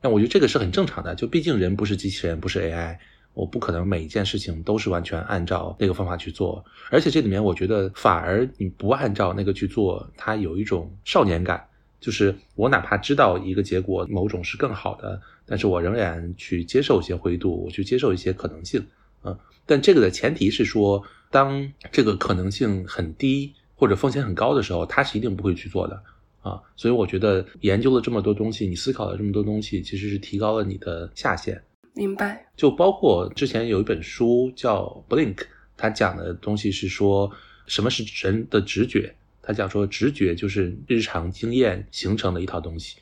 [0.00, 2.98] 但我觉得这个是很正常的，就毕竟人不是机器人，不是 AI，
[3.32, 6.64] 我不可能每一件事情都是完全按照那个方法去做。
[6.90, 11.64] 而且这里面我觉得反而你不按照那个去做，它有一种少年感。
[12.00, 18.84] 就是我哪怕知道一个结果某种是更好的，但是我仍然去接受一些灰度，我去接受一些可能性，
[19.24, 26.02] 嗯，但这个的前提是说，当这个可能性很低或者风险很高的时候，他是一定不会去做的
[26.42, 26.60] 啊。
[26.76, 31.60] 所以我觉得研究了这么多东西，你思考了这么多东西，其实是提高了你的下限。
[31.94, 32.46] 明白。
[32.56, 35.34] 就包括之前有一本书叫《Blink》，
[35.76, 37.30] 它讲的东西是说
[37.66, 39.14] 什么是人的直觉。
[39.46, 42.96] 他讲说，直觉就是日常经验形成的一套东西，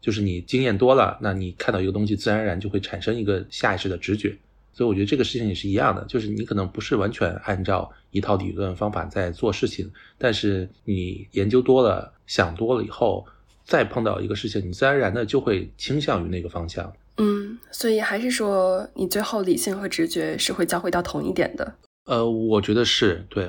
[0.00, 4.36] 就是你经验多了，那你看到一个东西，自然而然就会产生一个下意识的直觉。
[4.72, 13.26] 所以我觉得这个事情也是一样的，就是你可能不是完全按照一套理论方法在做事情，但是你研究多了、想多了以后，
[13.64, 16.92] 再碰到一个事情，你自然而然的就会倾向于那个方向。
[17.16, 21.74] 嗯，所以还是说，你最后理性和直觉是会交汇到同一点的。
[22.04, 23.48] 呃，我觉得是对。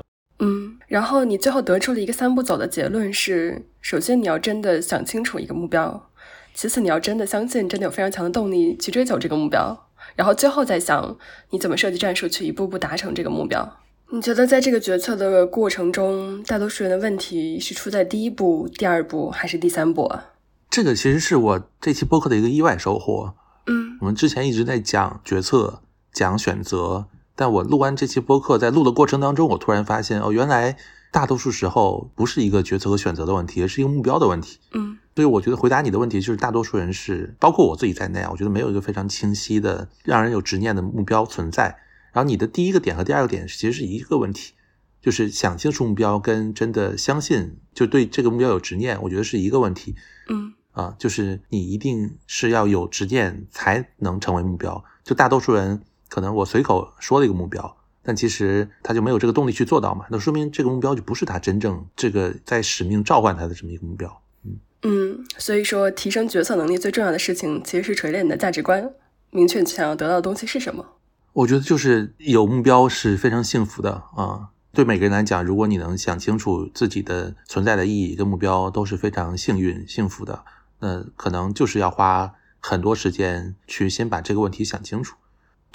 [0.87, 6.09] 嗯，然后你最后得出了一个三步走的结论是：首先你要真的想清楚一个目标，
[6.53, 11.17] 其次你要真的相信，真的有非常强的动力去追求这个目标，然后最后再想
[11.51, 13.77] 你怎么设计战术去一步步达成这个目标。
[14.09, 20.31] 你觉得在这个决策的过程中，大多数人的问题是出在第一步、第二步还是第三步啊？
[20.69, 23.33] 这个其实是我这期播客的一个意外收获。
[23.65, 25.81] 嗯我们之前一直在讲决策、
[26.13, 27.07] 讲选择。
[27.37, 30.75] 但我录完这期播客，在录的过程当中，我突然发现，哦，原来
[31.11, 34.57] 大多数时候不是一个决策和选择的问题，而是一个目标的问题。
[34.73, 41.77] 嗯，所以我觉得回答你的问题就是，大多数人是，包括我自己在内啊，我觉得没有一个非常清晰的、让人有执念的目标存在。
[42.11, 44.53] 然后你的第一个点和第二个点其实是一个问题，
[44.99, 49.95] 就是想清楚目标跟真的相信，就对这个目标有执念，我觉得是一个问题。
[50.27, 54.83] 嗯啊，就是你一定是要有执念才能成为目标。
[55.03, 55.83] 就大多数人。
[56.09, 60.05] 可能我随口说了一个目标，但其实他就没有这个动力去做到嘛？
[60.09, 64.21] 那说明这个目标就不是他真正这个在使命召唤他的这么一个目标。
[64.43, 68.89] 嗯嗯，所以说提升决策能力最重要的事情其实是锤炼你的价值观，
[69.31, 70.85] 明确你想要得到的东西是什么。
[71.33, 74.49] 我觉得就是有目标是非常幸福的啊！
[74.71, 80.45] 对每个人来讲，如果你能想清楚自己的存在的意义跟目标，都是非常幸运、幸福的。
[80.79, 85.15] 那可能就是要花很多时间去先把这个问题想清楚。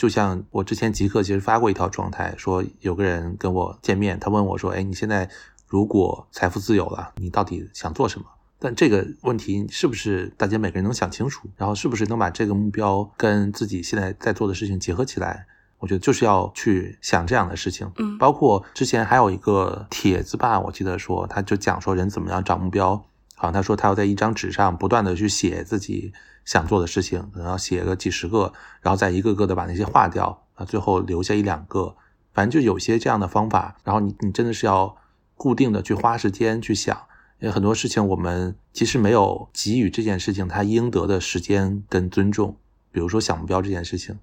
[0.03, 5.31] 就像我之前极客其实发过一条状态，说有个人跟我见面，他问我说：“哎，你现在
[5.69, 8.27] 如果财富自由了，你到底想做什么？”
[8.59, 11.49] 但这个问题是不是大家每个人能想清楚？
[11.57, 15.47] 然后是不是能把这个目标跟自己现在在做的事情结合起来？
[15.79, 17.89] 我觉得就是要去想这样的事情。
[17.99, 23.05] 嗯，包括之前还有一个帖子吧，我记得说他就讲说人怎么样找目标，
[23.43, 26.13] 好像他说他要在一张纸上不断的去写自己。
[26.45, 31.95] 想做的事情，可能要写个几十个，然后再一个个的把那些划掉，啊，最后留下一两个，
[32.35, 33.77] 反正就有些这样的方法。
[33.85, 34.97] 然后你你真的是要
[35.37, 36.97] 固定的去花时间去想，
[37.39, 42.57] 因为很多事情我们其实没有给予这件事情它应得的时间跟尊重。
[42.91, 44.19] 比如说想目标这件事情，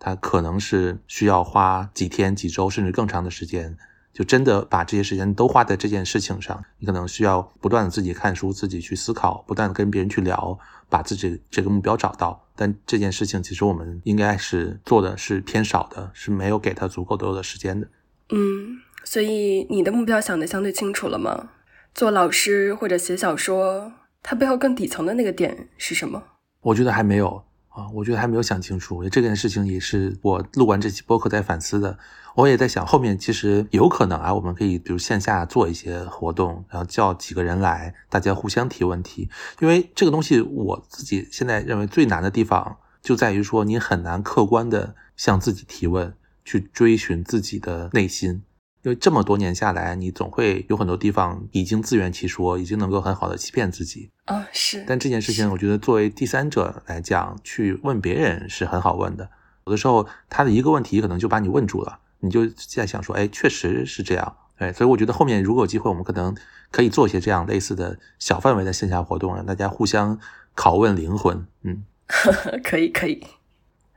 [0.00, 3.78] 它可能是需要花几天、几周甚至更长的时间。
[4.12, 10.58] 就真的把这些时间都花在这件事情上，你可能需要不断的自己看书、自己去思考，不断的跟别人去聊，
[10.88, 12.44] 把自己这个目标找到。
[12.56, 17.86] 但这件事情其实我们应该是做的是偏少的，是没有给他足够多的时间的。
[18.30, 21.50] 嗯，所以你的目标想的相对清楚了吗？
[21.94, 23.92] 做老师或者写小说，
[24.22, 26.22] 它背后更底层的那个点是什么？
[26.60, 29.08] 我觉得还没有啊，我觉得还没有想清楚。
[29.08, 31.98] 这件事情也是我录完这期播客在反思的。
[32.36, 39.28] 我也在想，后面其实有可能啊，我们可以比如线下做一些活动，然后叫几个人来，大家互相提问题。
[39.58, 46.14] 因为这个东西，我自己现在认为最难的地方就在于说，你很难客观的向自己提问，
[46.44, 48.42] 去追寻自己的内心。
[48.82, 54.46] 因为这么多年下来，你总会有很多地方已经自圆其说，已经能够很好的欺骗自己啊。
[54.52, 59.28] 是，但这件事情，我觉得作为第三者来讲，去问别人是很好问的。
[59.66, 61.98] 有的时候，他的一个问题可能就把你问住了。
[62.20, 66.36] 你就在想说，哎，确实是这样，哎，所以我觉得后面如果有机会，我们可能
[66.70, 70.18] 可以做一些这样类似的小范围的线下活动，让大家互相
[70.54, 71.46] 拷问灵魂。
[71.62, 71.82] 嗯，
[72.64, 73.26] 可以可以，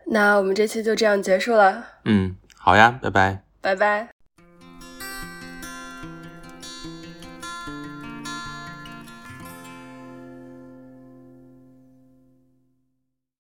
[0.08, 1.86] 那我们这期就这样结束了。
[2.06, 4.23] 嗯，好呀，拜拜，拜拜。